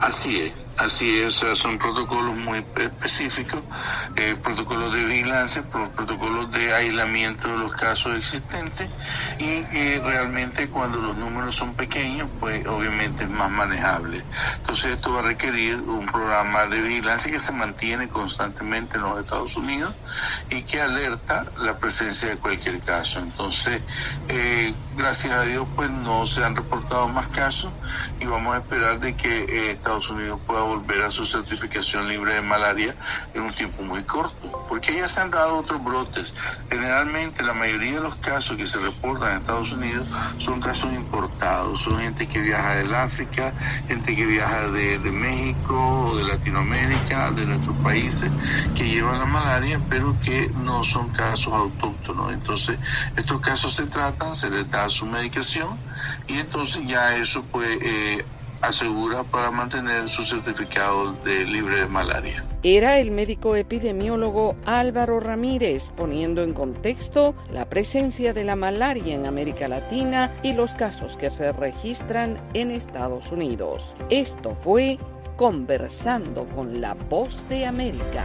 Así 0.00 0.40
es, 0.40 0.54
Así 0.80 1.20
es, 1.20 1.34
son 1.34 1.76
protocolos 1.78 2.34
muy 2.34 2.66
específicos, 2.74 3.64
eh, 4.16 4.34
protocolos 4.42 4.94
de 4.94 5.04
vigilancia, 5.04 5.62
protocolos 5.62 6.50
de 6.52 6.72
aislamiento 6.74 7.48
de 7.48 7.58
los 7.58 7.72
casos 7.74 8.16
existentes 8.16 8.90
y 9.38 9.62
realmente 9.98 10.70
cuando 10.70 10.96
los 10.96 11.14
números 11.18 11.54
son 11.54 11.74
pequeños, 11.74 12.30
pues 12.38 12.66
obviamente 12.66 13.24
es 13.24 13.30
más 13.30 13.50
manejable. 13.50 14.24
Entonces 14.56 14.92
esto 14.92 15.12
va 15.12 15.20
a 15.20 15.24
requerir 15.24 15.76
un 15.82 16.06
programa 16.06 16.66
de 16.66 16.80
vigilancia 16.80 17.30
que 17.30 17.40
se 17.40 17.52
mantiene 17.52 18.08
constantemente 18.08 18.96
en 18.96 19.02
los 19.02 19.20
Estados 19.20 19.54
Unidos 19.58 19.96
y 20.48 20.62
que 20.62 20.80
alerta 20.80 21.44
la 21.56 21.78
presencia 21.78 22.30
de 22.30 22.38
cualquier 22.38 22.80
caso. 22.80 23.20
Entonces, 23.20 23.82
eh, 24.26 24.74
gracias 24.88 25.34
a 25.34 25.42
Dios, 25.42 25.68
pues 25.76 25.90
no 25.90 26.26
se 26.26 26.42
han 26.42 26.56
reportado 26.56 27.06
más 27.08 27.28
casos 27.28 27.74
y 28.18 28.24
vamos 28.24 28.54
a 28.54 28.58
esperar 28.60 28.98
de 28.98 29.14
que 29.14 29.44
eh, 29.46 29.76
Estados 29.90 30.10
Unidos 30.10 30.38
pueda 30.46 30.62
volver 30.62 31.02
a 31.02 31.10
su 31.10 31.26
certificación 31.26 32.06
libre 32.06 32.34
de 32.34 32.42
malaria 32.42 32.94
en 33.34 33.42
un 33.42 33.52
tiempo 33.52 33.82
muy 33.82 34.04
corto, 34.04 34.64
porque 34.68 34.94
ya 34.94 35.08
se 35.08 35.20
han 35.20 35.32
dado 35.32 35.56
otros 35.56 35.82
brotes. 35.82 36.32
Generalmente 36.70 37.42
la 37.42 37.54
mayoría 37.54 37.96
de 37.96 38.00
los 38.02 38.14
casos 38.16 38.56
que 38.56 38.68
se 38.68 38.78
reportan 38.78 39.32
en 39.32 39.38
Estados 39.38 39.72
Unidos 39.72 40.06
son 40.38 40.60
casos 40.60 40.92
importados, 40.92 41.82
son 41.82 41.98
gente 41.98 42.28
que 42.28 42.38
viaja 42.38 42.76
del 42.76 42.94
África, 42.94 43.52
gente 43.88 44.14
que 44.14 44.26
viaja 44.26 44.68
de, 44.68 45.00
de 45.00 45.10
México 45.10 46.14
de 46.16 46.24
Latinoamérica, 46.24 47.32
de 47.32 47.46
nuestros 47.46 47.76
países, 47.78 48.30
que 48.76 48.88
llevan 48.88 49.18
la 49.18 49.26
malaria, 49.26 49.80
pero 49.88 50.14
que 50.22 50.48
no 50.62 50.84
son 50.84 51.08
casos 51.08 51.52
autóctonos. 51.52 52.32
Entonces, 52.32 52.78
estos 53.16 53.40
casos 53.40 53.74
se 53.74 53.86
tratan, 53.86 54.36
se 54.36 54.50
les 54.50 54.70
da 54.70 54.88
su 54.88 55.04
medicación 55.04 55.76
y 56.28 56.38
entonces 56.38 56.86
ya 56.86 57.16
eso 57.16 57.42
pues 57.50 57.76
eh, 57.82 58.24
asegura 58.62 59.24
para 59.24 59.50
mantener 59.50 60.08
su 60.08 60.24
certificado 60.24 61.12
de 61.24 61.44
libre 61.44 61.80
de 61.80 61.86
malaria. 61.86 62.44
Era 62.62 62.98
el 62.98 63.10
médico 63.10 63.56
epidemiólogo 63.56 64.54
Álvaro 64.66 65.18
Ramírez 65.18 65.90
poniendo 65.96 66.42
en 66.42 66.52
contexto 66.52 67.34
la 67.52 67.68
presencia 67.68 68.34
de 68.34 68.44
la 68.44 68.56
malaria 68.56 69.14
en 69.14 69.26
América 69.26 69.66
Latina 69.68 70.30
y 70.42 70.52
los 70.52 70.74
casos 70.74 71.16
que 71.16 71.30
se 71.30 71.52
registran 71.52 72.38
en 72.54 72.70
Estados 72.70 73.32
Unidos. 73.32 73.94
Esto 74.10 74.54
fue 74.54 74.98
Conversando 75.36 76.46
con 76.48 76.82
la 76.82 76.92
Voz 76.94 77.48
de 77.48 77.64
América. 77.64 78.24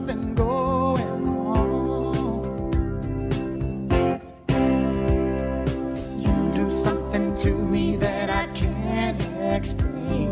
next 9.51 9.73
day. 9.73 10.29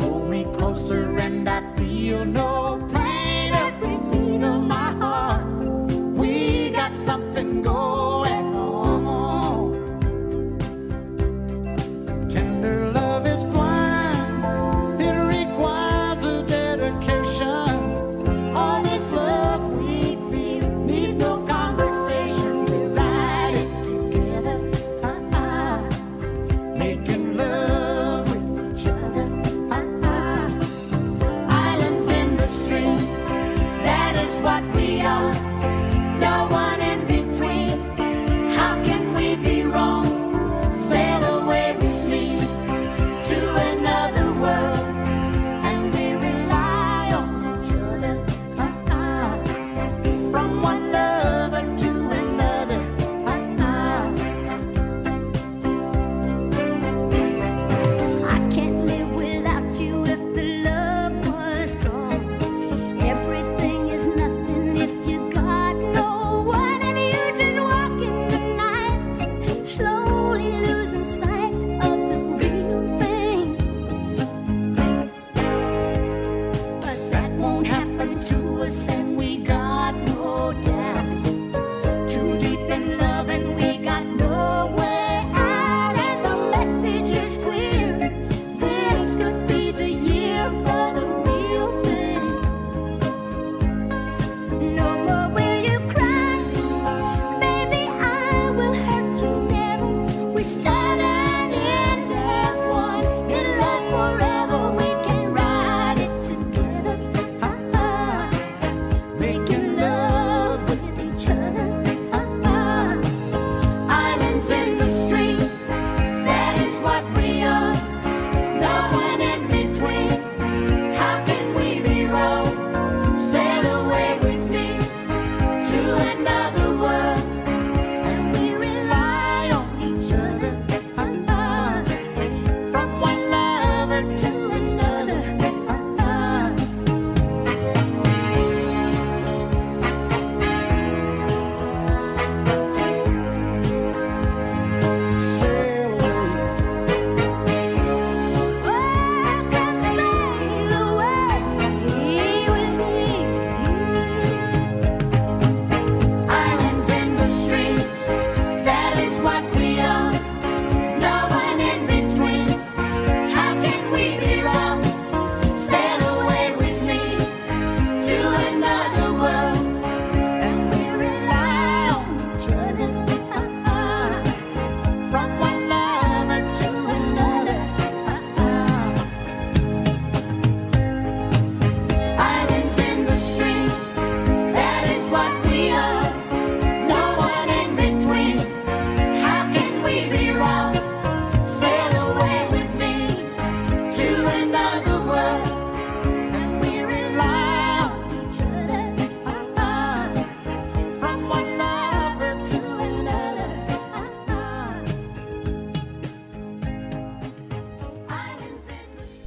Hold 0.00 0.28
me 0.28 0.44
closer 0.58 1.16
and 1.16 1.48
I 1.48 1.62
feel 1.76 2.26
no 2.26 2.86
pain. 2.92 2.95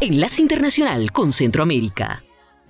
Enlace 0.01 0.41
Internacional 0.41 1.11
con 1.11 1.33
Centroamérica. 1.33 2.23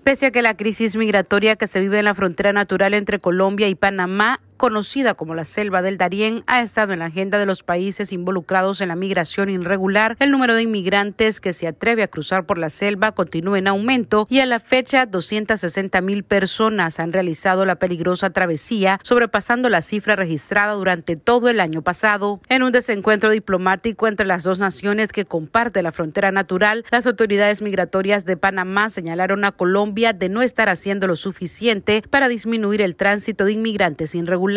Pese 0.03 0.25
a 0.25 0.31
que 0.31 0.41
la 0.41 0.57
crisis 0.57 0.95
migratoria 0.95 1.57
que 1.57 1.67
se 1.67 1.79
vive 1.79 1.99
en 1.99 2.05
la 2.05 2.15
frontera 2.15 2.53
natural 2.53 2.95
entre 2.95 3.19
Colombia 3.19 3.67
y 3.67 3.75
Panamá 3.75 4.39
conocida 4.59 5.15
como 5.15 5.33
la 5.33 5.45
selva 5.45 5.81
del 5.81 5.97
Darién, 5.97 6.43
ha 6.45 6.61
estado 6.61 6.93
en 6.93 6.99
la 6.99 7.05
agenda 7.05 7.39
de 7.39 7.47
los 7.47 7.63
países 7.63 8.11
involucrados 8.11 8.81
en 8.81 8.89
la 8.89 8.95
migración 8.95 9.49
irregular. 9.49 10.17
El 10.19 10.31
número 10.31 10.53
de 10.53 10.63
inmigrantes 10.63 11.39
que 11.39 11.53
se 11.53 11.65
atreve 11.65 12.03
a 12.03 12.09
cruzar 12.09 12.45
por 12.45 12.57
la 12.57 12.69
selva 12.69 13.13
continúa 13.13 13.57
en 13.57 13.67
aumento 13.67 14.27
y 14.29 14.41
a 14.41 14.45
la 14.45 14.59
fecha 14.59 15.05
260 15.05 16.01
mil 16.01 16.23
personas 16.23 16.99
han 16.99 17.13
realizado 17.13 17.65
la 17.65 17.77
peligrosa 17.77 18.31
travesía, 18.31 18.99
sobrepasando 19.01 19.69
la 19.69 19.81
cifra 19.81 20.17
registrada 20.17 20.73
durante 20.73 21.15
todo 21.15 21.47
el 21.47 21.61
año 21.61 21.81
pasado. 21.81 22.41
En 22.49 22.61
un 22.61 22.73
desencuentro 22.73 23.31
diplomático 23.31 24.07
entre 24.07 24.27
las 24.27 24.43
dos 24.43 24.59
naciones 24.59 25.13
que 25.13 25.23
comparten 25.23 25.85
la 25.85 25.93
frontera 25.93 26.31
natural, 26.31 26.83
las 26.91 27.07
autoridades 27.07 27.61
migratorias 27.61 28.25
de 28.25 28.35
Panamá 28.35 28.89
señalaron 28.89 29.45
a 29.45 29.53
Colombia 29.53 30.11
de 30.11 30.27
no 30.27 30.41
estar 30.41 30.67
haciendo 30.67 31.07
lo 31.07 31.15
suficiente 31.15 32.03
para 32.09 32.27
disminuir 32.27 32.81
el 32.81 32.97
tránsito 32.97 33.45
de 33.45 33.53
inmigrantes 33.53 34.15
irregulares. 34.15 34.48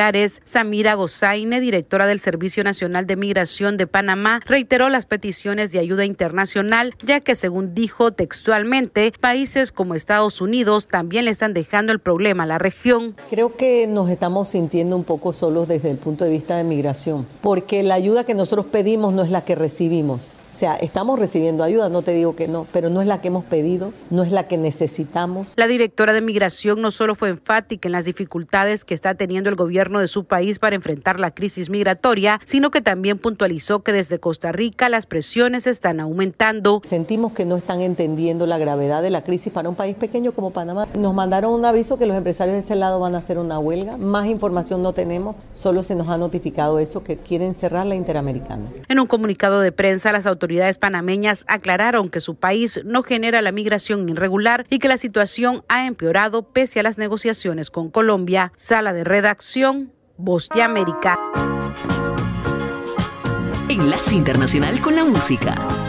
Samira 0.44 0.94
Gozaine, 0.94 1.60
directora 1.60 2.06
del 2.06 2.18
Servicio 2.18 2.64
Nacional 2.64 3.06
de 3.06 3.16
Migración 3.16 3.76
de 3.76 3.86
Panamá, 3.86 4.40
reiteró 4.46 4.88
las 4.88 5.06
peticiones 5.06 5.70
de 5.72 5.78
ayuda 5.78 6.04
internacional, 6.04 6.94
ya 7.04 7.20
que 7.20 7.34
según 7.34 7.74
dijo 7.74 8.12
textualmente, 8.12 9.12
países 9.20 9.70
como 9.70 9.94
Estados 9.94 10.40
Unidos 10.40 10.88
también 10.88 11.26
le 11.26 11.30
están 11.30 11.54
dejando 11.54 11.92
el 11.92 11.98
problema 11.98 12.44
a 12.44 12.46
la 12.46 12.58
región. 12.58 13.14
Creo 13.30 13.56
que 13.56 13.86
nos 13.86 14.08
estamos 14.10 14.48
sintiendo 14.48 14.96
un 14.96 15.04
poco 15.04 15.32
solos 15.32 15.68
desde 15.68 15.90
el 15.90 15.98
punto 15.98 16.24
de 16.24 16.30
vista 16.30 16.56
de 16.56 16.64
migración, 16.64 17.26
porque 17.40 17.82
la 17.82 17.94
ayuda 17.94 18.24
que 18.24 18.34
nosotros 18.34 18.66
pedimos 18.66 19.12
no 19.12 19.22
es 19.22 19.30
la 19.30 19.44
que 19.44 19.54
recibimos. 19.54 20.36
O 20.52 20.54
sea, 20.54 20.76
estamos 20.76 21.18
recibiendo 21.18 21.64
ayuda, 21.64 21.88
no 21.88 22.02
te 22.02 22.12
digo 22.12 22.36
que 22.36 22.46
no, 22.46 22.66
pero 22.72 22.90
no 22.90 23.00
es 23.00 23.06
la 23.06 23.22
que 23.22 23.28
hemos 23.28 23.44
pedido, 23.46 23.94
no 24.10 24.22
es 24.22 24.30
la 24.30 24.48
que 24.48 24.58
necesitamos. 24.58 25.54
La 25.56 25.66
directora 25.66 26.12
de 26.12 26.20
Migración 26.20 26.82
no 26.82 26.90
solo 26.90 27.14
fue 27.14 27.30
enfática 27.30 27.88
en 27.88 27.92
las 27.92 28.04
dificultades 28.04 28.84
que 28.84 28.92
está 28.92 29.14
teniendo 29.14 29.48
el 29.48 29.56
gobierno 29.56 29.98
de 29.98 30.08
su 30.08 30.24
país 30.24 30.58
para 30.58 30.76
enfrentar 30.76 31.18
la 31.20 31.30
crisis 31.30 31.70
migratoria, 31.70 32.38
sino 32.44 32.70
que 32.70 32.82
también 32.82 33.16
puntualizó 33.16 33.82
que 33.82 33.92
desde 33.94 34.20
Costa 34.20 34.52
Rica 34.52 34.90
las 34.90 35.06
presiones 35.06 35.66
están 35.66 36.00
aumentando. 36.00 36.82
Sentimos 36.84 37.32
que 37.32 37.46
no 37.46 37.56
están 37.56 37.80
entendiendo 37.80 38.44
la 38.44 38.58
gravedad 38.58 39.00
de 39.00 39.08
la 39.08 39.24
crisis 39.24 39.50
para 39.50 39.70
un 39.70 39.74
país 39.74 39.96
pequeño 39.96 40.32
como 40.32 40.50
Panamá. 40.50 40.86
Nos 40.94 41.14
mandaron 41.14 41.54
un 41.54 41.64
aviso 41.64 41.96
que 41.96 42.04
los 42.04 42.16
empresarios 42.16 42.54
de 42.54 42.60
ese 42.60 42.76
lado 42.76 43.00
van 43.00 43.14
a 43.14 43.18
hacer 43.18 43.38
una 43.38 43.58
huelga. 43.58 43.96
Más 43.96 44.26
información 44.26 44.82
no 44.82 44.92
tenemos, 44.92 45.34
solo 45.50 45.82
se 45.82 45.94
nos 45.94 46.08
ha 46.10 46.18
notificado 46.18 46.78
eso, 46.78 47.02
que 47.02 47.16
quieren 47.16 47.54
cerrar 47.54 47.86
la 47.86 47.94
Interamericana. 47.94 48.68
En 48.88 49.00
un 49.00 49.06
comunicado 49.06 49.60
de 49.60 49.72
prensa, 49.72 50.12
las 50.12 50.26
autoridades 50.26 50.41
autoridades 50.42 50.78
panameñas 50.78 51.44
aclararon 51.46 52.10
que 52.10 52.20
su 52.20 52.34
país 52.34 52.80
no 52.84 53.04
genera 53.04 53.42
la 53.42 53.52
migración 53.52 54.08
irregular 54.08 54.66
y 54.68 54.80
que 54.80 54.88
la 54.88 54.96
situación 54.96 55.64
ha 55.68 55.86
empeorado 55.86 56.42
pese 56.42 56.80
a 56.80 56.82
las 56.82 56.98
negociaciones 56.98 57.70
con 57.70 57.90
Colombia. 57.90 58.52
Sala 58.56 58.92
de 58.92 59.04
redacción, 59.04 59.92
Voz 60.16 60.48
de 60.54 60.62
América. 60.62 61.18
Enlace 63.68 64.16
Internacional 64.16 64.80
con 64.80 64.96
la 64.96 65.04
Música. 65.04 65.81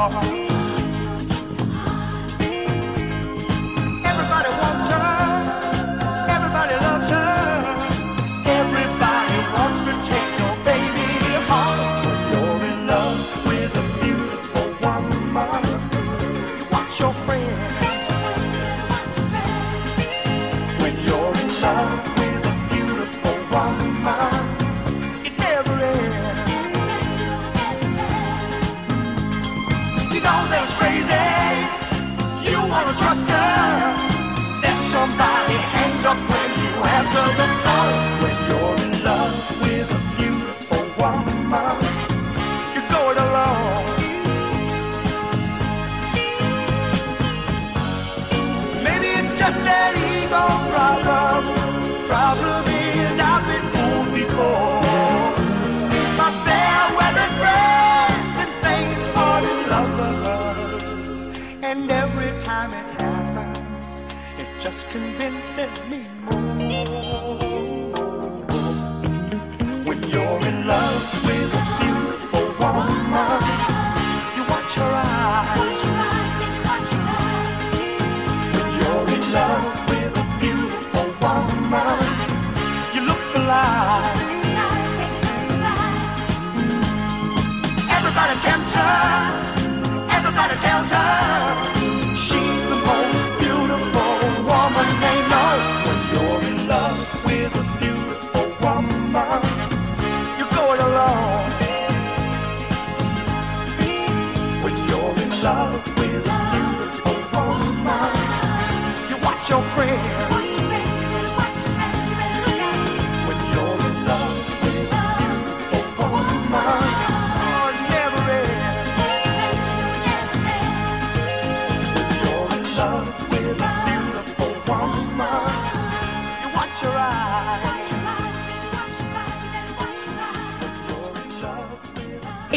off. 0.00 0.29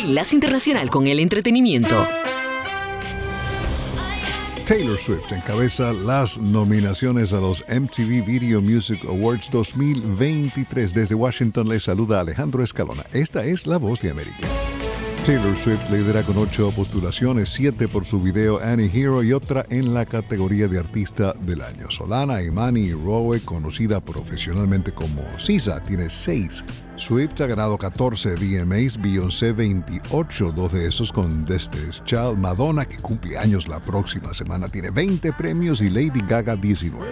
Enlace 0.03 0.35
Internacional 0.35 0.89
con 0.89 1.07
el 1.07 1.17
Entretenimiento. 1.17 2.05
Taylor 4.67 4.99
Swift 4.99 5.31
encabeza 5.31 5.93
las 5.93 6.37
nominaciones 6.37 7.31
a 7.31 7.39
los 7.39 7.63
MTV 7.69 8.25
Video 8.25 8.61
Music 8.61 8.99
Awards 9.07 9.49
2023. 9.49 10.93
Desde 10.93 11.15
Washington 11.15 11.69
le 11.69 11.79
saluda 11.79 12.19
Alejandro 12.19 12.63
Escalona. 12.63 13.05
Esta 13.13 13.45
es 13.45 13.65
la 13.65 13.77
voz 13.77 14.01
de 14.01 14.11
América. 14.11 14.45
Taylor 15.25 15.55
Swift 15.55 15.89
lidera 15.89 16.21
con 16.23 16.37
ocho 16.37 16.69
postulaciones, 16.71 17.47
siete 17.47 17.87
por 17.87 18.05
su 18.05 18.21
video 18.21 18.59
Annie 18.59 18.91
Hero 18.93 19.23
y 19.23 19.31
otra 19.31 19.65
en 19.69 19.93
la 19.93 20.05
categoría 20.05 20.67
de 20.67 20.79
artista 20.79 21.33
del 21.39 21.61
año. 21.61 21.89
Solana 21.89 22.41
Imani 22.41 22.91
Rowe, 22.91 23.39
conocida 23.39 24.01
profesionalmente 24.01 24.91
como 24.91 25.21
Sisa, 25.39 25.81
tiene 25.81 26.09
seis 26.09 26.65
Swift 27.03 27.41
ha 27.41 27.47
ganado 27.47 27.77
14 27.77 28.35
VMAs, 28.35 28.97
Beyoncé 29.01 29.51
28, 29.51 30.53
dos 30.53 30.71
de 30.71 30.87
esos 30.87 31.11
con 31.11 31.45
Destiny's 31.45 32.01
Child. 32.05 32.37
Madonna, 32.37 32.85
que 32.85 32.95
cumple 32.95 33.37
años 33.37 33.67
la 33.67 33.81
próxima 33.81 34.33
semana, 34.33 34.69
tiene 34.69 34.89
20 34.89 35.33
premios 35.33 35.81
y 35.81 35.89
Lady 35.89 36.23
Gaga 36.25 36.55
19. 36.55 37.05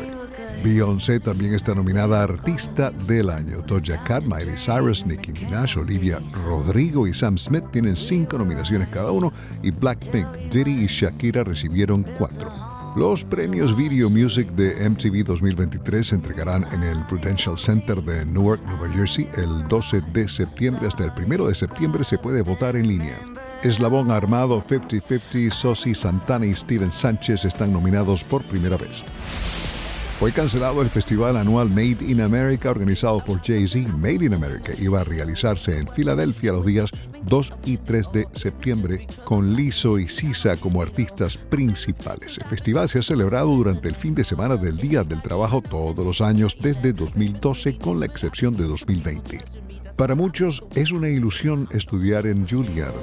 Beyoncé 0.63 1.19
también 1.19 1.55
está 1.55 1.75
nominada 1.75 2.23
Artista 2.23 2.91
del 3.05 3.29
Año. 3.29 3.63
Doja 3.67 4.01
Cat, 4.05 4.23
Miley 4.23 4.55
Cyrus, 4.57 5.05
Nicki 5.05 5.33
Minaj, 5.33 5.75
Olivia 5.75 6.21
Rodrigo 6.45 7.05
y 7.05 7.13
Sam 7.13 7.37
Smith 7.37 7.65
tienen 7.73 7.97
cinco 7.97 8.37
nominaciones 8.37 8.87
cada 8.87 9.11
uno 9.11 9.33
y 9.61 9.71
Blackpink, 9.71 10.25
Diddy 10.53 10.85
y 10.85 10.87
Shakira 10.87 11.43
recibieron 11.43 12.03
cuatro. 12.17 12.70
Los 12.95 13.23
premios 13.23 13.73
Video 13.73 14.09
Music 14.09 14.49
de 14.51 14.89
MTV 14.89 15.23
2023 15.23 16.07
se 16.07 16.15
entregarán 16.15 16.65
en 16.73 16.83
el 16.83 17.01
Prudential 17.05 17.57
Center 17.57 18.03
de 18.03 18.25
Newark, 18.25 18.61
Nueva 18.65 18.89
Jersey, 18.89 19.29
el 19.37 19.65
12 19.69 20.01
de 20.11 20.27
septiembre. 20.27 20.87
Hasta 20.87 21.05
el 21.05 21.11
1 21.11 21.47
de 21.47 21.55
septiembre 21.55 22.03
se 22.03 22.17
puede 22.17 22.41
votar 22.41 22.75
en 22.75 22.89
línea. 22.89 23.17
Eslabón 23.63 24.11
Armado, 24.11 24.61
50-50, 24.61 25.49
Sosi 25.51 25.95
Santana 25.95 26.45
y 26.45 26.53
Steven 26.53 26.91
Sánchez 26.91 27.45
están 27.45 27.71
nominados 27.71 28.25
por 28.25 28.43
primera 28.43 28.75
vez. 28.75 29.05
Fue 30.22 30.32
cancelado 30.32 30.84
el 30.84 30.89
festival 30.89 31.36
anual 31.36 31.67
Made 31.67 31.97
in 32.05 32.22
America 32.22 32.69
organizado 32.69 33.26
por 33.26 33.41
Jay-Z. 33.41 33.91
Made 33.97 34.24
in 34.24 34.36
America 34.36 34.72
iba 34.78 35.01
a 35.01 35.03
realizarse 35.03 35.80
en 35.80 35.88
Filadelfia 35.88 36.51
los 36.51 36.63
días 36.63 36.91
2 37.26 37.53
y 37.65 37.78
3 37.78 38.11
de 38.13 38.28
septiembre 38.34 39.07
con 39.24 39.55
Lizzo 39.55 39.97
y 39.97 40.07
Sisa 40.07 40.57
como 40.57 40.84
artistas 40.84 41.39
principales. 41.39 42.38
El 42.38 42.45
festival 42.45 42.88
se 42.88 42.99
ha 42.99 43.01
celebrado 43.01 43.47
durante 43.47 43.88
el 43.88 43.95
fin 43.95 44.13
de 44.13 44.24
semana 44.24 44.57
del 44.57 44.78
Día 44.78 45.03
del 45.03 45.24
Trabajo 45.24 45.59
todos 45.59 46.05
los 46.05 46.22
años 46.22 46.55
desde 46.61 46.93
2012 46.93 47.80
con 47.80 47.99
la 47.99 48.05
excepción 48.05 48.55
de 48.55 48.67
2020. 48.67 49.43
Para 49.95 50.13
muchos 50.13 50.63
es 50.76 50.91
una 50.91 51.09
ilusión 51.09 51.67
estudiar 51.72 52.28
en 52.28 52.47
Juilliard. 52.47 52.93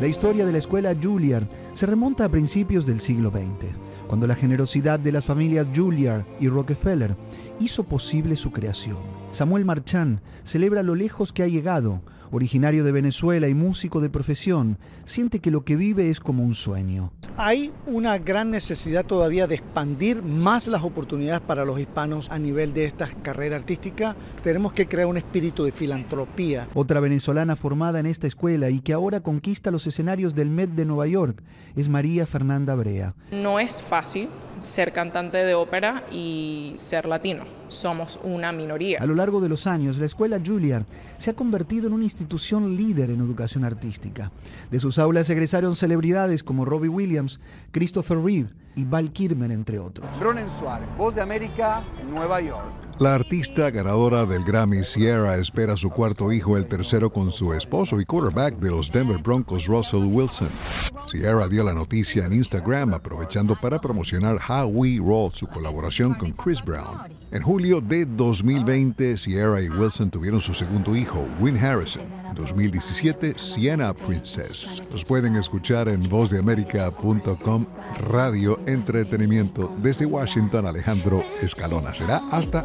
La 0.00 0.08
historia 0.08 0.44
de 0.44 0.50
la 0.50 0.58
escuela 0.58 0.96
Juilliard 1.00 1.46
se 1.74 1.86
remonta 1.86 2.24
a 2.24 2.28
principios 2.28 2.86
del 2.86 2.98
siglo 2.98 3.30
XX 3.30 3.85
cuando 4.06 4.26
la 4.26 4.34
generosidad 4.34 4.98
de 4.98 5.12
las 5.12 5.24
familias 5.24 5.66
Juilliard 5.74 6.24
y 6.40 6.48
Rockefeller 6.48 7.16
hizo 7.60 7.84
posible 7.84 8.36
su 8.36 8.52
creación. 8.52 8.98
Samuel 9.32 9.64
Marchand 9.64 10.20
celebra 10.44 10.82
lo 10.82 10.94
lejos 10.94 11.32
que 11.32 11.42
ha 11.42 11.48
llegado, 11.48 12.02
originario 12.30 12.84
de 12.84 12.92
Venezuela 12.92 13.48
y 13.48 13.54
músico 13.54 14.00
de 14.00 14.10
profesión, 14.10 14.78
siente 15.04 15.40
que 15.40 15.50
lo 15.50 15.64
que 15.64 15.76
vive 15.76 16.10
es 16.10 16.20
como 16.20 16.42
un 16.42 16.54
sueño. 16.54 17.12
Hay 17.36 17.72
una 17.86 18.18
gran 18.18 18.50
necesidad 18.50 19.04
todavía 19.04 19.46
de 19.46 19.56
expandir 19.56 20.22
más 20.22 20.66
las 20.66 20.82
oportunidades 20.82 21.40
para 21.40 21.64
los 21.64 21.78
hispanos 21.78 22.30
a 22.30 22.38
nivel 22.38 22.72
de 22.72 22.84
esta 22.84 23.08
carrera 23.08 23.56
artística. 23.56 24.16
Tenemos 24.42 24.72
que 24.72 24.86
crear 24.86 25.06
un 25.06 25.16
espíritu 25.16 25.64
de 25.64 25.72
filantropía. 25.72 26.68
Otra 26.74 27.00
venezolana 27.00 27.56
formada 27.56 28.00
en 28.00 28.06
esta 28.06 28.26
escuela 28.26 28.70
y 28.70 28.80
que 28.80 28.92
ahora 28.92 29.20
conquista 29.20 29.70
los 29.70 29.86
escenarios 29.86 30.34
del 30.34 30.50
Met 30.50 30.70
de 30.70 30.84
Nueva 30.84 31.06
York 31.06 31.42
es 31.74 31.88
María 31.88 32.26
Fernanda 32.26 32.74
Brea. 32.74 33.14
No 33.30 33.60
es 33.60 33.82
fácil 33.82 34.28
ser 34.60 34.92
cantante 34.92 35.38
de 35.38 35.54
ópera 35.54 36.04
y 36.10 36.72
ser 36.76 37.06
latino. 37.06 37.44
Somos 37.68 38.20
una 38.22 38.52
minoría. 38.52 38.98
A 39.00 39.06
lo 39.06 39.14
largo 39.14 39.40
de 39.40 39.48
los 39.48 39.66
años, 39.66 39.98
la 39.98 40.06
escuela 40.06 40.40
Juilliard 40.44 40.84
se 41.18 41.30
ha 41.30 41.34
convertido 41.34 41.86
en 41.86 41.92
una 41.92 42.04
institución 42.04 42.76
líder 42.76 43.10
en 43.10 43.20
educación 43.20 43.64
artística. 43.64 44.30
De 44.70 44.78
sus 44.78 44.98
aulas 44.98 45.28
egresaron 45.30 45.76
celebridades 45.76 46.42
como 46.42 46.64
Robbie 46.64 46.88
Williams, 46.88 47.40
Christopher 47.72 48.18
Reeve 48.18 48.50
y 48.74 48.84
Val 48.84 49.10
Kirmer, 49.12 49.50
entre 49.50 49.78
otros. 49.78 50.06
Ronen 50.20 50.48
Suárez, 50.50 50.88
Voz 50.96 51.14
de 51.14 51.22
América, 51.22 51.82
Nueva 52.10 52.40
York. 52.40 52.66
La 52.98 53.14
artista 53.14 53.70
ganadora 53.70 54.24
del 54.24 54.42
Grammy 54.42 54.82
Sierra 54.82 55.36
espera 55.36 55.76
su 55.76 55.90
cuarto 55.90 56.32
hijo, 56.32 56.56
el 56.56 56.66
tercero 56.66 57.12
con 57.12 57.30
su 57.30 57.52
esposo 57.52 58.00
y 58.00 58.06
quarterback 58.06 58.58
de 58.58 58.70
los 58.70 58.90
Denver 58.90 59.18
Broncos, 59.18 59.66
Russell 59.66 60.06
Wilson. 60.06 60.48
Sierra 61.06 61.46
dio 61.46 61.62
la 61.62 61.74
noticia 61.74 62.24
en 62.24 62.32
Instagram 62.32 62.94
aprovechando 62.94 63.54
para 63.54 63.78
promocionar 63.78 64.38
How 64.48 64.68
We 64.68 64.96
Roll, 64.98 65.30
su 65.34 65.46
colaboración 65.46 66.14
con 66.14 66.32
Chris 66.32 66.64
Brown. 66.64 67.14
En 67.32 67.42
julio 67.42 67.82
de 67.82 68.06
2020, 68.06 69.18
Sierra 69.18 69.60
y 69.60 69.68
Wilson 69.68 70.10
tuvieron 70.10 70.40
su 70.40 70.54
segundo 70.54 70.96
hijo, 70.96 71.28
Win 71.38 71.58
Harrison. 71.58 72.04
En 72.30 72.34
2017, 72.34 73.34
Sienna 73.38 73.92
Princess. 73.92 74.82
Los 74.90 75.04
pueden 75.04 75.36
escuchar 75.36 75.88
en 75.88 76.02
vozdeamerica.com 76.08 77.66
Radio 78.08 78.58
Entretenimiento. 78.66 79.74
Desde 79.82 80.06
Washington, 80.06 80.66
Alejandro 80.66 81.22
Escalona. 81.42 81.94
Será 81.94 82.22
hasta 82.32 82.64